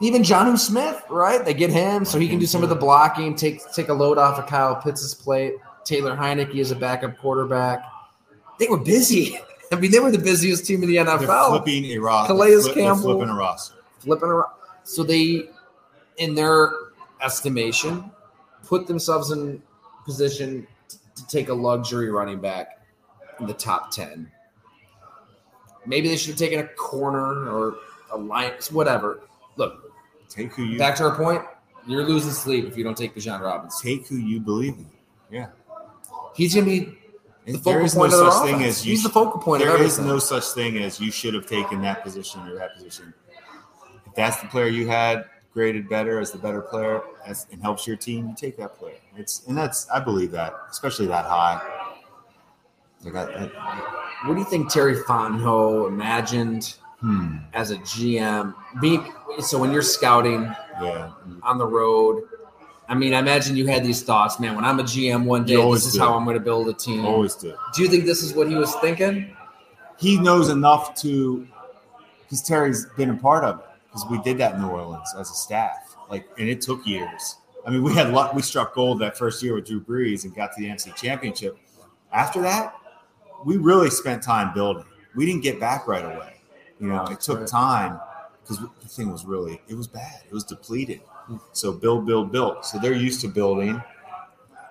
[0.00, 1.44] even Jonnu Smith, right?
[1.44, 4.18] They get him so he can do some of the blocking, take take a load
[4.18, 5.54] off of Kyle Pitts' plate.
[5.84, 7.82] Taylor Heinicke is a backup quarterback.
[8.58, 9.38] They were busy.
[9.72, 11.48] I mean, they were the busiest team in the they're NFL.
[11.48, 12.32] flipping a roster.
[12.32, 13.02] Calais they're flip- they're Campbell.
[13.14, 13.74] flipping a roster.
[13.98, 14.52] flipping around.
[14.84, 15.48] So they,
[16.18, 16.72] in their
[17.22, 18.10] estimation,
[18.66, 19.62] put themselves in
[20.04, 22.80] position t- to take a luxury running back
[23.40, 24.30] in the top ten.
[25.86, 27.76] Maybe they should have taken a corner or
[28.12, 29.20] a Lions, whatever.
[29.56, 29.92] Look,
[30.28, 31.42] Take who you back to our point.
[31.86, 33.86] You're losing sleep if you don't take Bijan Robinson.
[33.86, 34.86] take who you believe in.
[35.30, 35.48] Yeah.
[36.34, 36.98] He's gonna be
[37.46, 38.90] the There is no point of their such thing as you.
[38.92, 41.82] He's the focal point of There is no such thing as you should have taken
[41.82, 43.12] that position or that position.
[44.06, 47.86] If that's the player you had graded better as the better player as, and helps
[47.86, 48.96] your team, you take that player.
[49.16, 51.60] It's and that's I believe that, especially that high.
[53.04, 58.54] Like I, I, what do you think Terry Fontenot imagined hmm, as a GM?
[58.80, 58.98] Be,
[59.40, 60.42] so when you're scouting
[60.82, 61.12] yeah.
[61.42, 62.24] on the road,
[62.88, 64.56] I mean, I imagine you had these thoughts, man.
[64.56, 67.04] When I'm a GM one day, this is how I'm going to build a team.
[67.04, 67.54] Always do.
[67.74, 69.34] Do you think this is what he was thinking?
[69.98, 71.46] he knows enough to
[72.22, 75.30] because Terry's been a part of it because we did that in New Orleans as
[75.30, 75.94] a staff.
[76.10, 77.36] Like, and it took years.
[77.64, 78.34] I mean, we had luck.
[78.34, 81.56] We struck gold that first year with Drew Brees and got to the NFC Championship.
[82.12, 82.74] After that,
[83.44, 84.84] we really spent time building.
[85.14, 86.40] We didn't get back right away.
[86.80, 88.00] You know, it took time
[88.42, 90.22] because the thing was really it was bad.
[90.26, 90.98] It was depleted.
[91.26, 91.36] Hmm.
[91.52, 92.64] So build, build, build.
[92.64, 93.80] So they're used to building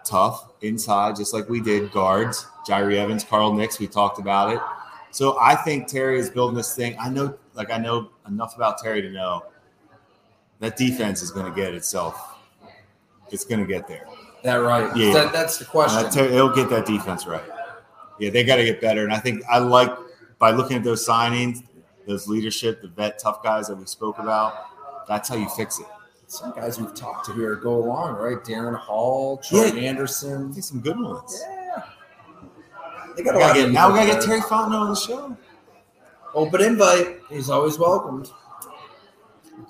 [0.04, 1.92] tough inside, just like we did.
[1.94, 3.80] Guards, Jahri Evans, Carl Nicks.
[3.80, 4.60] We talked about it.
[5.14, 6.98] So I think Terry is building this thing.
[7.00, 9.46] I know, like I know enough about Terry to know
[10.60, 12.36] that defense is going to get itself.
[13.30, 14.08] It's going to get there.
[14.44, 14.96] That right?
[14.98, 15.14] Yeah.
[15.14, 16.10] That, that's the Uh, question.
[16.12, 17.44] Terry, he'll get that defense right.
[18.20, 19.04] Yeah, they got to get better.
[19.04, 19.92] And I think I like
[20.40, 21.64] by looking at those signings,
[22.08, 24.56] those leadership, the vet tough guys that we spoke about.
[25.08, 25.86] That's how you fix it.
[26.26, 28.44] Some guys we've talked to here go along, right?
[28.44, 29.90] Darren Hall, Troy Yeah.
[29.90, 30.50] Andersen.
[30.50, 31.40] I think some good ones.
[31.48, 31.63] Yeah.
[33.16, 34.96] They We got a gotta get- now we got to get Terry Fontenot on the
[34.96, 35.38] show.
[36.34, 37.20] Open invite.
[37.30, 38.30] He's always welcomed.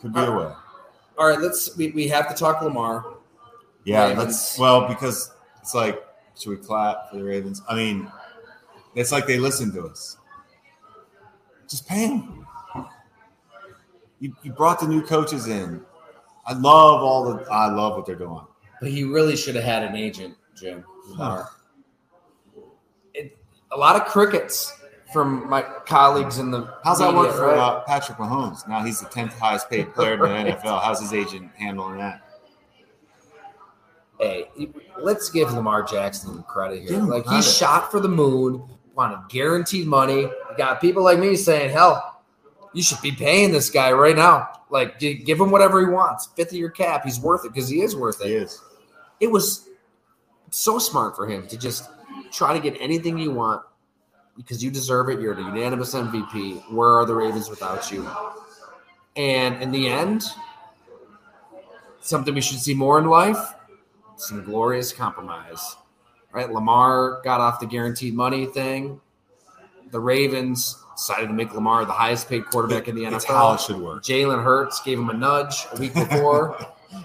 [0.02, 0.52] Could be a way.
[1.18, 1.76] All right, let's.
[1.78, 3.06] We, we have to talk Lamar.
[3.84, 4.26] Yeah, Ravens.
[4.26, 4.60] let's.
[4.60, 5.32] Well, because
[5.62, 6.02] it's like,
[6.38, 7.62] should we clap for the Ravens?
[7.70, 8.10] I mean,
[8.96, 10.18] it's like they listen to us.
[11.70, 12.46] Just pay them.
[14.20, 15.82] You, you brought the new coaches in.
[16.46, 17.44] I love all the.
[17.52, 18.42] I love what they're doing.
[18.80, 20.84] But he really should have had an agent, Jim.
[21.10, 21.42] Lamar.
[21.42, 21.48] It,
[23.74, 24.80] a lot of crickets
[25.12, 27.58] from my colleagues in the How's that work for right?
[27.58, 28.68] uh, Patrick Mahomes?
[28.68, 30.82] Now he's the tenth highest paid player in the NFL.
[30.82, 32.22] How's his agent handling that?
[34.20, 34.48] hey,
[35.02, 36.94] let's give Lamar Jackson credit here.
[36.94, 37.44] him Like he credit.
[37.46, 38.64] shot for the moon,
[38.96, 40.22] wanted guaranteed money.
[40.22, 42.22] You got people like me saying, "Hell,
[42.74, 44.48] you should be paying this guy right now.
[44.70, 46.28] Like, give him whatever he wants.
[46.36, 48.62] Fifth of your cap, he's worth it because he is worth it." He is.
[49.20, 49.68] It was
[50.52, 51.90] so smart for him to just
[52.34, 53.64] try to get anything you want
[54.36, 55.22] because you deserve it.
[55.22, 56.70] You're the unanimous MVP.
[56.72, 58.10] Where are the Ravens without you?
[59.16, 60.24] And in the end,
[62.02, 63.38] something we should see more in life
[64.18, 65.76] some glorious compromise.
[66.32, 66.52] Right?
[66.52, 69.00] Lamar got off the guaranteed money thing.
[69.92, 73.58] The Ravens decided to make Lamar the highest paid quarterback in the It's how it
[73.58, 73.68] NFL.
[73.68, 74.04] should work.
[74.04, 76.58] Jalen Hurts gave him a nudge a week before.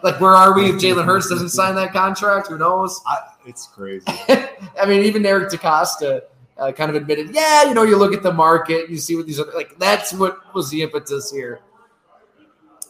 [0.02, 2.48] like, where are we if Jalen Hurts doesn't sign that contract?
[2.48, 3.00] Who knows?
[3.06, 3.18] I,
[3.48, 4.04] it's crazy.
[4.08, 6.22] I mean, even Eric DeCosta
[6.58, 9.16] uh, kind of admitted, yeah, you know, you look at the market and you see
[9.16, 9.78] what these are like.
[9.78, 11.60] That's what was the impetus here.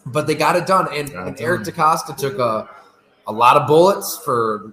[0.07, 1.75] But they got it done, and, it Eric done.
[1.75, 2.69] DeCosta took a
[3.27, 4.73] a lot of bullets for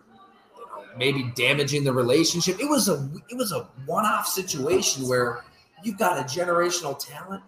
[0.98, 2.60] maybe damaging the relationship.
[2.60, 5.44] It was a it was a one off situation where
[5.84, 7.44] you've got a generational talent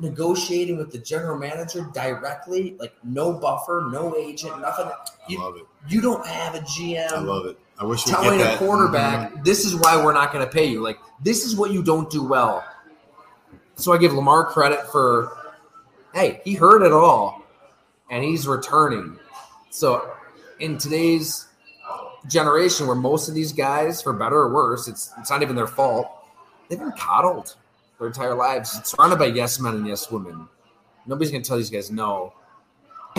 [0.00, 4.86] negotiating with the general manager directly, like no buffer, no agent, nothing.
[4.86, 4.94] I
[5.28, 5.64] You, love it.
[5.88, 7.58] you don't have a GM I love it.
[7.78, 8.56] I wish telling a that.
[8.56, 8.64] Mm-hmm.
[8.64, 10.80] quarterback, this is why we're not going to pay you.
[10.80, 12.64] Like, this is what you don't do well.
[13.76, 15.36] So I give Lamar credit for,
[16.12, 17.44] hey, he heard it all
[18.10, 19.18] and he's returning.
[19.70, 20.12] So
[20.58, 21.46] in today's
[22.26, 25.66] generation where most of these guys, for better or worse, it's it's not even their
[25.66, 26.10] fault,
[26.68, 27.54] they've been coddled
[27.98, 30.48] their entire lives, surrounded by yes men and yes women.
[31.06, 32.32] Nobody's gonna tell these guys no.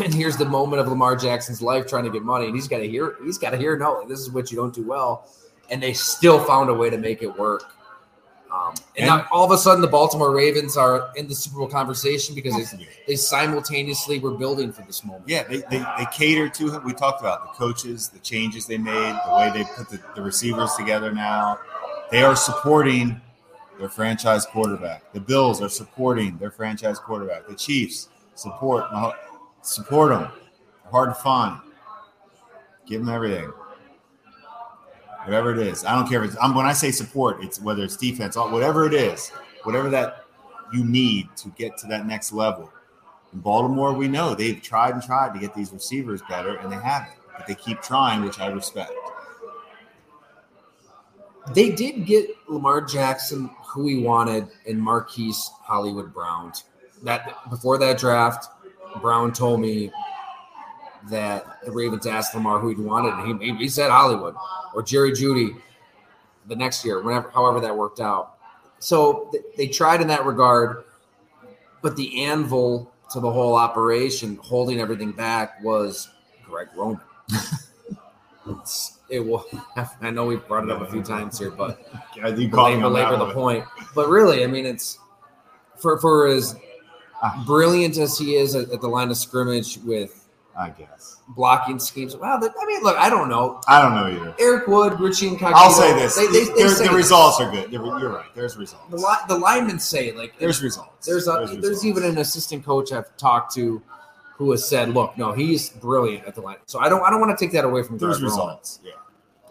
[0.04, 2.80] And here's the moment of Lamar Jackson's life trying to get money, and he's got
[2.80, 5.28] to hear he's got to hear no, this is what you don't do well,
[5.70, 7.76] and they still found a way to make it work.
[8.52, 11.58] Um, and, And- now all of a sudden, the Baltimore Ravens are in the Super
[11.58, 15.26] Bowl conversation because they, they simultaneously were building for this moment.
[15.28, 16.84] Yeah, they, they, they cater to him.
[16.84, 20.22] We talked about the coaches, the changes they made, the way they put the, the
[20.22, 21.60] receivers together now.
[22.10, 23.22] They are supporting
[23.78, 25.14] their franchise quarterback.
[25.14, 27.48] The Bills are supporting their franchise quarterback.
[27.48, 28.86] The Chiefs support
[29.62, 30.32] support them.
[30.92, 31.60] Hard to find.
[32.88, 33.52] Give them everything.
[35.26, 35.86] Whatever it is.
[35.86, 38.88] I don't care if it's I'm, when I say support, it's whether it's defense, whatever
[38.88, 39.30] it is,
[39.64, 40.26] whatever that
[40.74, 42.72] you need to get to that next level.
[43.34, 46.78] In Baltimore, we know they've tried and tried to get these receivers better, and they
[46.78, 47.14] haven't.
[47.38, 48.92] But they keep trying, which I respect.
[51.54, 56.54] They did get Lamar Jackson, who he wanted, and Marquise Hollywood Brown.
[57.04, 58.48] That before that draft,
[59.02, 59.92] Brown told me
[61.10, 64.36] that the Ravens asked Lamar who he wanted, and he, he said Hollywood
[64.74, 65.56] or Jerry Jeudy
[66.48, 68.38] the next year, whenever, however that worked out.
[68.80, 70.84] So th- they tried in that regard,
[71.82, 76.10] but the anvil to the whole operation, holding everything back, was
[76.46, 77.00] Greg Roman.
[79.10, 79.46] it will.
[80.02, 81.82] I know we've brought it up a few times here, but
[82.22, 83.66] I do call belabor, belabor the point.
[83.96, 85.00] But really, I mean, it's
[85.78, 86.56] for for as
[87.22, 87.44] Ah.
[87.46, 91.18] brilliant as he is at, at the line of scrimmage with I guess.
[91.30, 92.16] blocking schemes.
[92.16, 93.62] Wow, that, I mean, look, I don't know.
[93.68, 94.36] I don't know either.
[94.40, 95.56] Eric Wood, Richie Incognito.
[95.58, 97.72] I'll say this: They, they, they say the results are good.
[97.72, 98.26] There- You're right.
[98.36, 98.86] There's results.
[98.90, 101.06] The, li- the linemen say like There's results.
[101.06, 101.86] there's a, there's, results.
[101.86, 103.82] even an assistant coach I've talked to
[104.36, 106.56] who has said, look, no, he's brilliant at the line.
[106.66, 108.80] So I don't I don't want to take that away from there's results.
[108.84, 108.94] Yeah.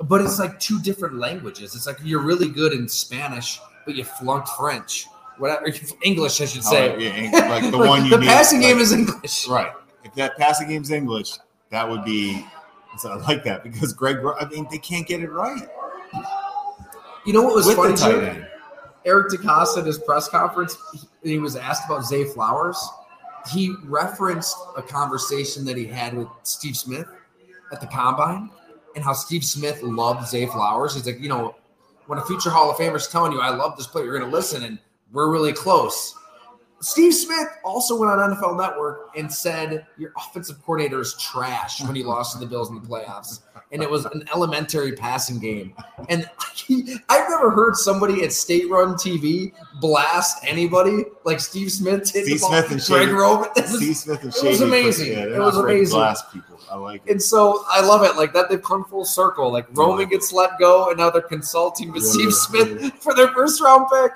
[0.02, 1.74] But it's like two different languages.
[1.74, 5.06] It's like you're really good in Spanish, but you flunked French.
[5.38, 5.66] Whatever
[6.02, 6.98] English, I should say.
[7.30, 9.46] Yeah, like the one you the need, passing like- game is English.
[9.48, 9.72] right.
[10.04, 11.32] If that passing game's English,
[11.70, 12.44] that would be.
[12.98, 14.18] So I like that because Greg.
[14.40, 15.62] I mean, they can't get it right
[17.26, 17.92] You know what was with funny?
[17.92, 18.20] the tight Too?
[18.20, 18.46] end.
[19.04, 20.76] Eric DeCosta at his press conference,
[21.22, 22.78] he, he was asked about Zay Flowers.
[23.50, 27.06] He referenced a conversation that he had with Steve Smith
[27.72, 28.50] at the combine
[28.96, 30.94] and how Steve Smith loved Zay Flowers.
[30.94, 31.54] He's like, you know,
[32.06, 34.28] when a future Hall of Famer is telling you, I love this player, you're going
[34.30, 34.78] to listen, and
[35.12, 36.14] we're really close.
[36.80, 41.96] Steve Smith also went on NFL Network and said your offensive coordinator is trash when
[41.96, 43.40] he lost to the Bills in the playoffs.
[43.72, 45.74] And it was an elementary passing game.
[46.08, 52.06] And he, I've never heard somebody at State Run TV blast anybody like Steve Smith.
[52.06, 52.38] Steve.
[52.38, 53.48] Smith and Greg Roman.
[53.66, 55.12] Steve Smith and it was amazing.
[55.12, 55.98] Yeah, It was not afraid to amazing.
[55.98, 56.60] Blast people.
[56.70, 57.10] I like it.
[57.10, 58.16] And so I love it.
[58.16, 59.50] Like that, they've come full circle.
[59.50, 63.14] Like Roman gets let go, and now they're consulting with Yeah, Steve yeah, Smith for
[63.14, 64.12] their first round pick.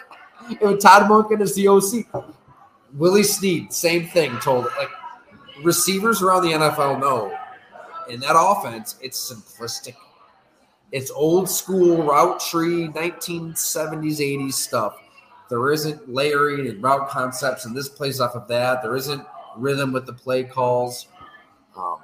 [0.61, 2.25] And Todd Monken as the OC.
[2.95, 4.39] Willie Snead, same thing.
[4.41, 4.91] Told like
[5.63, 7.37] receivers around the NFL know
[8.09, 9.95] in that offense, it's simplistic.
[10.91, 14.97] It's old school route tree, 1970s, 80s stuff.
[15.49, 18.83] There isn't layering and route concepts, and this plays off of that.
[18.83, 19.25] There isn't
[19.57, 21.09] rhythm with the play calls.
[21.77, 21.99] Um,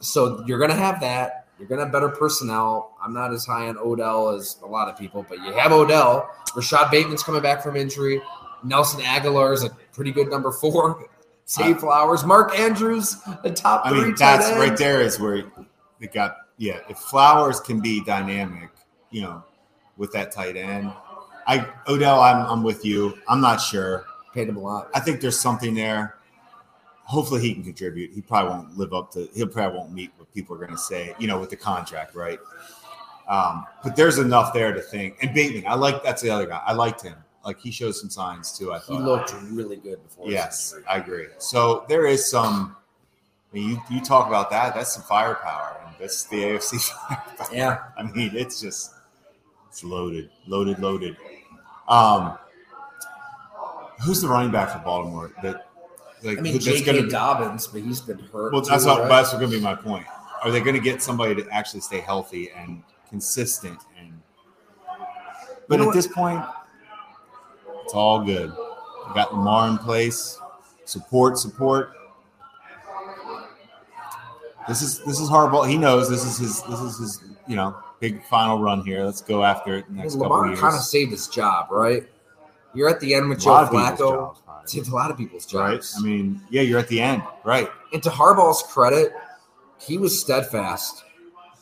[0.00, 1.41] so you're going to have that.
[1.62, 2.96] You're going to have better personnel.
[3.00, 6.28] I'm not as high on Odell as a lot of people, but you have Odell.
[6.56, 8.20] Rashod Bateman's coming back from injury.
[8.64, 11.08] Nelson Agholor is a pretty good number four.
[11.44, 14.58] Save uh, Flowers, Mark Andrews, a top I mean, that's end.
[14.58, 15.44] right there is where
[16.00, 16.36] they got.
[16.56, 18.70] Yeah, if Flowers can be dynamic,
[19.12, 19.44] you know,
[19.96, 20.92] with that tight end,
[21.46, 23.16] I Odell, I'm I'm with you.
[23.28, 24.04] I'm not sure.
[24.34, 24.90] Paid him a lot.
[24.94, 26.16] I think there's something there.
[27.04, 28.12] Hopefully, he can contribute.
[28.12, 29.28] He probably won't live up to.
[29.34, 31.14] He'll probably won't meet what people are going to say.
[31.18, 32.38] You know, with the contract, right?
[33.28, 35.18] Um, but there's enough there to think.
[35.22, 36.02] And Bateman, I like.
[36.02, 36.62] That's the other guy.
[36.64, 37.16] I liked him.
[37.44, 38.72] Like he showed some signs too.
[38.72, 40.30] I He looked really good before.
[40.30, 40.76] Yes.
[40.88, 41.26] I agree.
[41.38, 42.76] So there is some.
[43.50, 44.74] I mean, you, you talk about that.
[44.74, 46.80] That's some firepower, and that's the AFC.
[47.08, 47.48] Firepower.
[47.54, 47.78] Yeah.
[47.98, 48.94] I mean, it's just
[49.68, 51.16] it's loaded, loaded, loaded.
[51.88, 52.38] Um,
[54.04, 55.32] who's the running back for Baltimore?
[55.42, 55.68] That
[56.24, 57.02] like I mean, J.K.
[57.02, 58.52] be- Dobbins, but he's been hurt.
[58.52, 59.08] well, that's too, right?
[59.08, 60.06] that's going to be my point.
[60.42, 63.78] Are they going to get somebody to actually stay healthy and consistent?
[63.98, 64.12] And
[65.68, 65.94] but know at what?
[65.94, 66.44] this point,
[67.84, 68.50] it's all good.
[68.50, 70.38] You got Lamar in place.
[70.84, 71.92] Support, support.
[74.68, 75.68] This is this is Harbaugh.
[75.68, 79.04] He knows this is his this is his you know big final run here.
[79.04, 80.60] Let's go after it I mean, next couple Lamar of years.
[80.60, 82.04] kind of saved his job, right?
[82.74, 84.36] You're at the end with Joe lot of people's Flacco.
[84.62, 84.72] Jobs.
[84.72, 85.94] Saved a lot of people's jobs.
[85.96, 86.02] right?
[86.02, 87.68] I mean, yeah, you're at the end, right?
[87.92, 89.12] and to Harbaugh's credit,
[89.78, 91.04] he was steadfast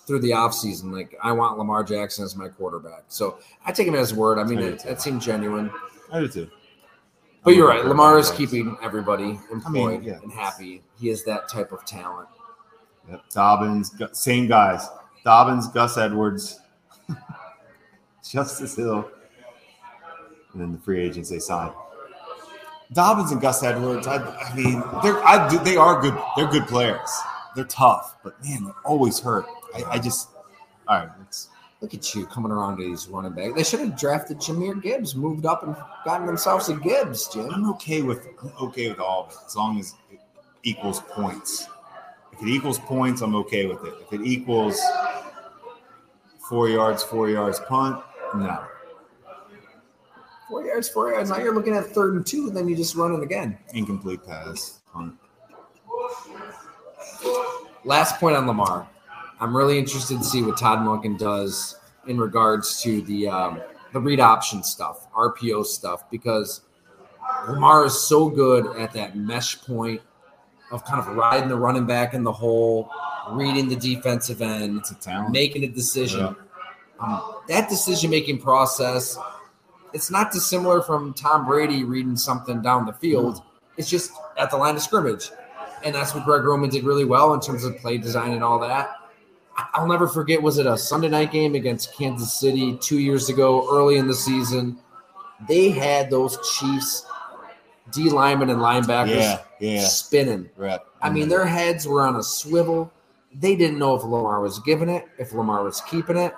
[0.06, 0.92] through the offseason.
[0.92, 3.04] Like, I want Lamar Jackson as my quarterback.
[3.08, 4.38] So I take him at his word.
[4.38, 5.70] I mean, I it, that seemed genuine.
[6.12, 6.50] I do too.
[7.42, 7.84] But you're right.
[7.84, 10.18] Lamar is keeping everybody employed yeah.
[10.22, 10.82] and happy.
[10.98, 12.28] He is that type of talent.
[13.08, 13.22] Yep.
[13.30, 14.86] Dobbins, same guys.
[15.24, 16.60] Dobbins, Gus Edwards,
[18.30, 19.10] Justice Hill,
[20.52, 21.72] and then the free agents they signed.
[22.92, 24.06] Dobbins and Gus Edwards.
[24.06, 26.18] I, I mean, they're I do, they are good.
[26.36, 27.10] They're good players.
[27.54, 29.46] They're tough, but man, they're always hurt.
[29.74, 30.28] I, I just
[30.88, 31.08] all right.
[31.22, 31.48] It's,
[31.80, 33.54] Look at you coming around to these running back.
[33.54, 35.74] They should have drafted Jahmyr Gibbs, moved up and
[36.04, 37.48] gotten themselves a Gibbs, Jim.
[37.50, 40.20] I'm okay with I'm okay with all of it as long as it
[40.62, 41.68] equals points.
[42.34, 43.94] If it equals points, I'm okay with it.
[44.02, 44.78] If it equals
[46.50, 48.02] four yards, four yards punt,
[48.34, 48.62] no.
[50.50, 51.30] Four yards, four yards.
[51.30, 53.56] Now you're looking at third and two, and then you just run it again.
[53.72, 54.80] Incomplete pass.
[54.92, 55.14] Punt.
[57.84, 58.88] Last point on Lamar.
[59.38, 61.76] I'm really interested to see what Todd Monken does
[62.08, 66.62] in regards to the um, the read option stuff, RPO stuff, because
[67.48, 70.00] Lamar is so good at that mesh point
[70.72, 72.90] of kind of riding the running back in the hole,
[73.30, 76.20] reading the defensive end, It's a making a decision.
[76.20, 76.34] Yeah.
[76.98, 79.16] Um, that decision making process,
[79.92, 83.42] it's not dissimilar from Tom Brady reading something down the field.
[83.76, 85.30] It's just at the line of scrimmage.
[85.84, 88.58] And that's what Greg Roman did really well in terms of play design and all
[88.60, 88.96] that.
[89.74, 93.66] I'll never forget, was it a Sunday night game against Kansas City two years ago,
[93.70, 94.78] early in the season?
[95.48, 97.06] They had those Chiefs
[97.92, 99.80] D linemen and linebackers Yeah, yeah.
[99.84, 100.50] spinning.
[100.56, 100.86] Rep.
[101.02, 102.92] I mean, their heads were on a swivel.
[103.34, 106.34] They didn't know if Lamar was giving it, if Lamar was keeping it.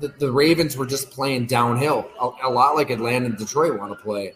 [0.00, 3.92] The, the Ravens were just playing downhill, a, a lot like Atlanta and Detroit want
[3.92, 4.32] to play.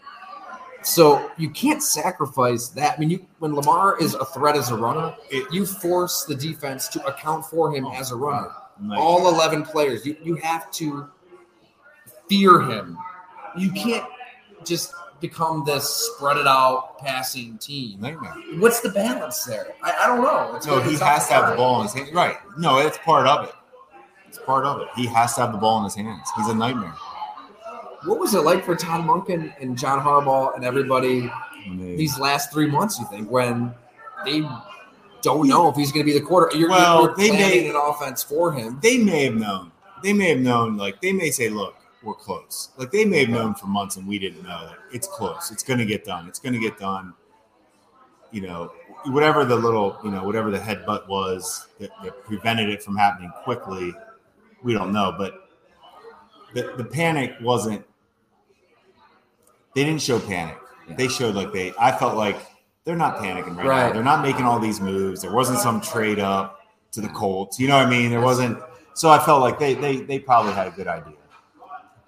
[0.83, 2.95] So you can't sacrifice that.
[2.95, 6.35] I mean, you when Lamar is a threat as a runner, It- you force the
[6.35, 8.49] defense to account for him as a runner.
[8.53, 11.09] Oh, like, All eleven players, you, you have to
[12.29, 12.97] fear him.
[13.57, 14.05] You can't
[14.63, 18.01] just become this spread it out passing team.
[18.01, 18.35] nightmare.
[18.59, 19.73] What's the balance there?
[19.81, 20.55] I, I don't know.
[20.55, 22.13] It's No, he has to have the ball in his hand.
[22.13, 22.35] Right.
[22.57, 23.55] No, it's part of it.
[24.45, 24.87] Part of it.
[24.95, 26.29] He has to have the ball in his hands.
[26.37, 26.93] He's a nightmare.
[28.05, 31.31] What was it like for Tom Monken and John Harbaugh and everybody
[31.75, 32.99] these last three months?
[32.99, 33.73] You think when
[34.23, 34.43] they
[35.23, 36.55] don't know if he's going to be the quarter?
[36.55, 38.79] You're, Well, you're they may- an offense for him.
[38.83, 39.71] they may have known.
[40.03, 40.77] They may have known.
[40.77, 41.73] Like they may say, "Look,
[42.03, 45.07] we're close." Like they may have known for months, and we didn't know that it's
[45.07, 45.49] close.
[45.49, 46.27] It's going to get done.
[46.27, 47.13] It's going to get done.
[48.31, 48.71] You know,
[49.07, 53.31] whatever the little, you know, whatever the headbutt was that, that prevented it from happening
[53.43, 53.95] quickly,
[54.65, 55.15] we don't know.
[55.17, 55.47] But
[56.53, 57.85] the the panic wasn't.
[59.75, 60.57] They didn't show panic.
[60.89, 61.73] They showed like they.
[61.79, 62.37] I felt like
[62.83, 63.93] they're not panicking right, now.
[63.93, 65.21] They're not making all these moves.
[65.21, 66.59] There wasn't some trade up
[66.91, 67.59] to the Colts.
[67.59, 68.09] You know what I mean?
[68.09, 68.59] There wasn't.
[68.93, 71.15] So I felt like they they they probably had a good idea.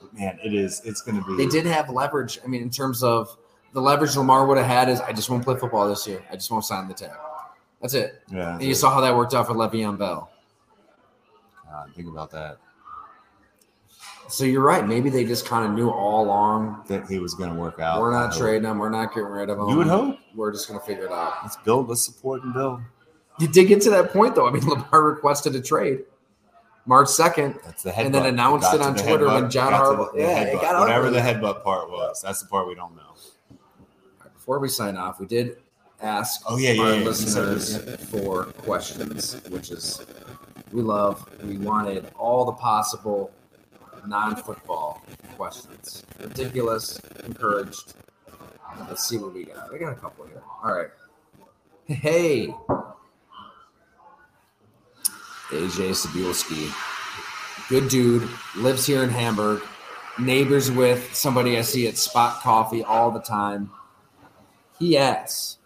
[0.02, 0.82] But man, it is.
[0.84, 1.38] It's going to be.
[1.38, 2.40] They did have leverage.
[2.44, 3.38] I mean, in terms of
[3.74, 6.24] the leverage Lamar would have had is, I just won't play football this year.
[6.32, 7.12] I just won't sign the tag.
[7.82, 8.24] That's it.
[8.32, 8.54] Yeah.
[8.54, 10.32] And you saw how that worked out for Le'Veon Bell.
[11.70, 12.58] God, think about that.
[14.30, 14.86] So you're right.
[14.86, 16.84] Maybe they just kind of knew all along.
[16.88, 18.02] that he was going to work out.
[18.02, 18.78] We're not trading him.
[18.78, 19.70] We're not getting rid of him.
[19.70, 20.18] You would hope.
[20.36, 21.36] We're just gonna figure it out.
[21.44, 21.88] Let's build.
[21.88, 22.82] Let's support and build.
[23.40, 24.48] You did get to that point though.
[24.48, 26.04] I mean, Lamar requested a trade
[26.86, 27.60] March second.
[27.64, 28.06] That's the headbutt.
[28.06, 31.10] And then announced Got it on the Twitter when John Harbaugh- yeah, it got whatever
[31.10, 32.22] the headbutt part was.
[32.22, 33.04] That's the part we don't know.
[34.34, 35.58] Before we sign off, we did
[36.02, 40.06] ask Oh, yeah, yeah, our yeah, listeners said for questions, which is
[40.72, 41.28] we love.
[41.44, 43.32] We wanted all the possible
[44.06, 45.02] non-football
[45.36, 46.04] questions.
[46.20, 47.94] Ridiculous, encouraged.
[48.88, 49.72] Let's see what we got.
[49.72, 50.42] We got a couple here.
[50.64, 50.90] All right.
[51.88, 52.54] Hey,
[55.50, 56.70] AJ Sabilski,
[57.70, 59.62] good dude, lives here in Hamburg,
[60.20, 63.72] neighbors with somebody I see at Spot Coffee all the time.
[64.78, 65.60] He asks,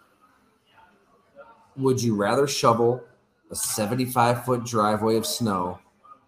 [1.76, 3.02] Would you rather shovel
[3.52, 5.78] a 75 foot driveway of snow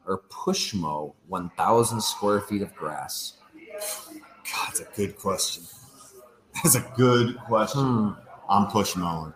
[0.07, 3.39] or push mow 1,000 square feet of grass?
[3.72, 5.64] God, that's a good question.
[6.62, 7.81] That's a good question.
[7.81, 8.11] Hmm.
[8.49, 9.33] I'm push mowing.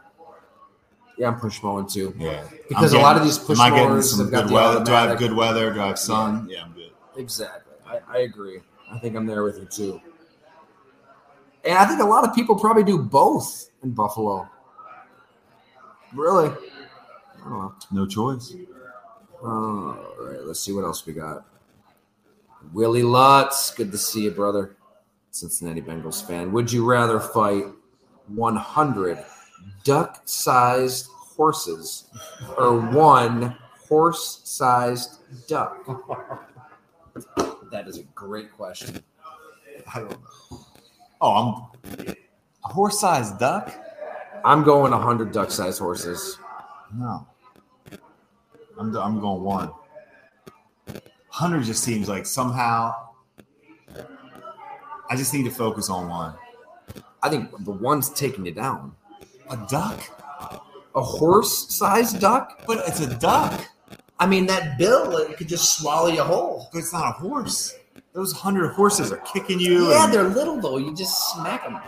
[1.16, 2.14] Yeah, I'm push mowing too.
[2.16, 4.42] Yeah, Because I'm a lot of these push Am I getting mowers some have got
[4.42, 4.84] good the weather?
[4.84, 5.74] Do I have good weather?
[5.74, 6.46] Do I have sun?
[6.48, 6.92] Yeah, I'm good.
[7.16, 7.74] Exactly.
[7.84, 8.60] I, I agree.
[8.92, 10.00] I think I'm there with you too.
[11.64, 14.48] And I think a lot of people probably do both in Buffalo.
[16.14, 16.54] Really?
[17.48, 17.74] I don't know.
[18.02, 18.54] No choice.
[19.42, 21.46] All right, let's see what else we got.
[22.74, 24.76] Willie Lutz, good to see you, brother.
[25.30, 26.52] Cincinnati Bengals fan.
[26.52, 27.64] Would you rather fight
[28.26, 29.24] 100
[29.84, 32.10] duck sized horses
[32.58, 33.56] or one
[33.88, 35.86] horse sized duck?
[37.70, 39.02] That is a great question.
[39.94, 40.60] I don't know.
[41.20, 42.14] Oh, I'm
[42.64, 43.72] a horse-sized duck.
[44.44, 46.38] I'm going 100 duck sized horses.
[46.94, 47.26] No,
[48.78, 49.70] I'm I'm going one.
[51.28, 52.94] Hundred just seems like somehow.
[55.10, 56.34] I just need to focus on one.
[57.22, 58.94] I think the one's taking you down.
[59.50, 60.00] A duck,
[60.94, 62.62] A horse sized duck?
[62.66, 63.60] but it's a duck.
[64.20, 66.68] I mean, that bill it could just swallow you whole.
[66.72, 67.74] But it's not a horse.
[68.12, 69.90] Those hundred horses are kicking you.
[69.90, 70.76] Yeah, and- they're little though.
[70.78, 71.78] You just smack them.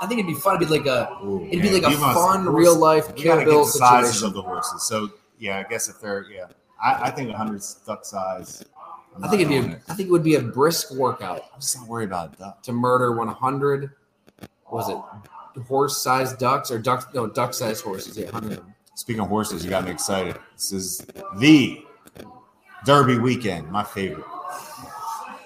[0.00, 0.56] I think it'd be fun.
[0.56, 3.70] It'd be like a Ooh, it'd be like a fun, real life Kill Bill the
[3.70, 4.26] sizes situation.
[4.28, 4.82] of the horses.
[4.82, 6.46] So yeah, I guess if they're yeah,
[6.82, 8.64] I, I think hundred duck size.
[9.14, 9.82] I'm I think it'd be a, it.
[9.88, 12.62] I think it would be a brisk workout I'm just not worried about duck.
[12.64, 13.90] to murder 100.
[14.70, 17.14] Was it horse-sized ducks or duck?
[17.14, 18.18] No, duck-sized horses.
[18.18, 18.60] Yeah, 100.
[18.94, 20.36] Speaking of horses, you got me excited.
[20.54, 21.06] This is
[21.36, 21.82] the
[22.84, 24.24] Derby weekend, my favorite.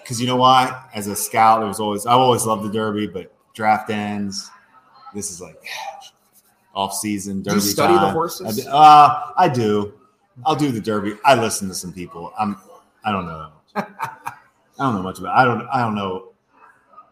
[0.03, 0.85] Because you know why?
[0.95, 4.51] As a scout, it was always I always loved the Derby, but draft ends.
[5.15, 5.57] This is like
[6.75, 7.55] off season Do Derby.
[7.57, 8.59] you study the horses?
[8.59, 9.95] I do, uh, I do.
[10.47, 11.15] I'll do the Derby.
[11.25, 12.33] I listen to some people.
[12.39, 12.57] I'm.
[13.05, 13.99] I don't know that much.
[14.79, 15.37] I don't know much about.
[15.37, 15.67] I don't.
[15.73, 16.33] I don't know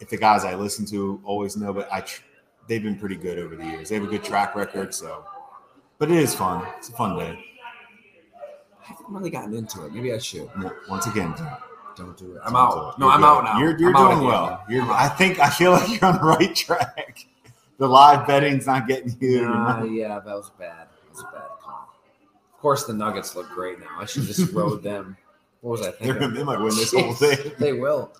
[0.00, 2.00] if the guys I listen to always know, but I.
[2.02, 2.22] Tr-
[2.68, 3.88] they've been pretty good over the years.
[3.88, 5.24] They have a good track record, so.
[5.98, 6.66] But it is fun.
[6.78, 7.44] It's a fun day.
[8.80, 9.92] I haven't really gotten into it.
[9.92, 10.48] Maybe I should.
[10.56, 11.34] No, Once again,
[11.96, 12.40] Don't do it.
[12.44, 12.94] I'm don't out.
[12.94, 12.98] it.
[13.00, 13.26] No, You're I'm good.
[13.26, 13.58] out now.
[13.58, 14.64] You're, you're doing well.
[14.68, 17.26] You're, I think I feel like you're on the right track.
[17.78, 19.42] The live betting's not getting you.
[19.42, 20.88] Nah, yeah, that was bad.
[20.88, 21.88] That was a bad call.
[22.52, 23.96] Of course, the Nuggets look great now.
[23.98, 25.16] I should just rode them.
[25.60, 26.34] What was I thinking?
[26.34, 27.52] they might win this whole thing.
[27.58, 28.12] they will.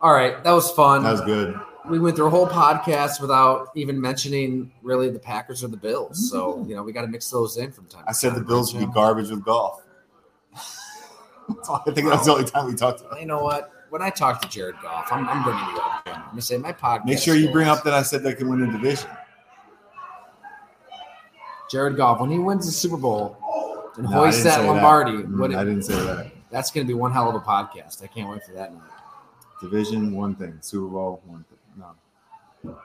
[0.00, 1.02] All right, that was fun.
[1.02, 1.58] That was good.
[1.88, 6.30] we went through a whole podcast without even mentioning really the Packers or the Bills.
[6.30, 6.70] So mm-hmm.
[6.70, 8.04] you know we got to mix those in from time.
[8.04, 9.82] to I said the Bills right, would be garbage with golf.
[10.54, 13.20] I think that's the only time we talked about it.
[13.22, 13.72] You know what?
[13.96, 16.02] When I talk to Jared Goff, I'm, I'm bringing you up.
[16.06, 17.06] I'm gonna say my podcast.
[17.06, 19.08] Make sure you bring up that I said they can win the division.
[21.70, 23.38] Jared Goff when he wins the Super Bowl
[23.96, 25.12] and No, hoists that Lombardi.
[25.12, 26.30] Mm, what I didn't say that.
[26.50, 28.04] that's going to be one hell of a podcast.
[28.04, 28.82] I can't wait for that night.
[29.62, 30.58] Division, one thing.
[30.60, 31.94] Super Bowl, one thing.
[32.64, 32.76] No.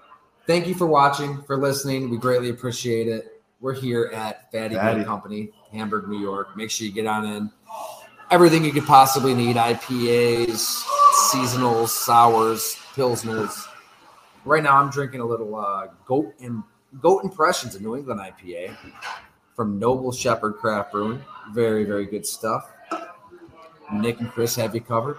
[0.48, 2.10] Thank you for watching, for listening.
[2.10, 3.44] We greatly appreciate it.
[3.60, 5.04] We're here at Fattey Fattey.
[5.04, 6.56] Company, Hamburg, New York.
[6.56, 7.52] Make sure you get on in.
[8.32, 10.86] Everything you could possibly need IPAs,
[11.32, 13.68] seasonals, sours, pilsners.
[14.44, 16.64] Right now, I'm drinking a little uh, goat and
[17.00, 18.76] goat impressions of New England IPA
[19.56, 21.24] from Noble Shepherd Craft Brewing.
[21.54, 22.70] Very, very good stuff.
[23.94, 25.18] Nick and Chris have you covered.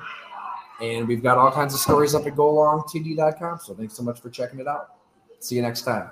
[0.81, 3.61] And we've got all kinds of stories up at golongtd.com.
[3.63, 4.97] So thanks so much for checking it out.
[5.39, 6.11] See you next time.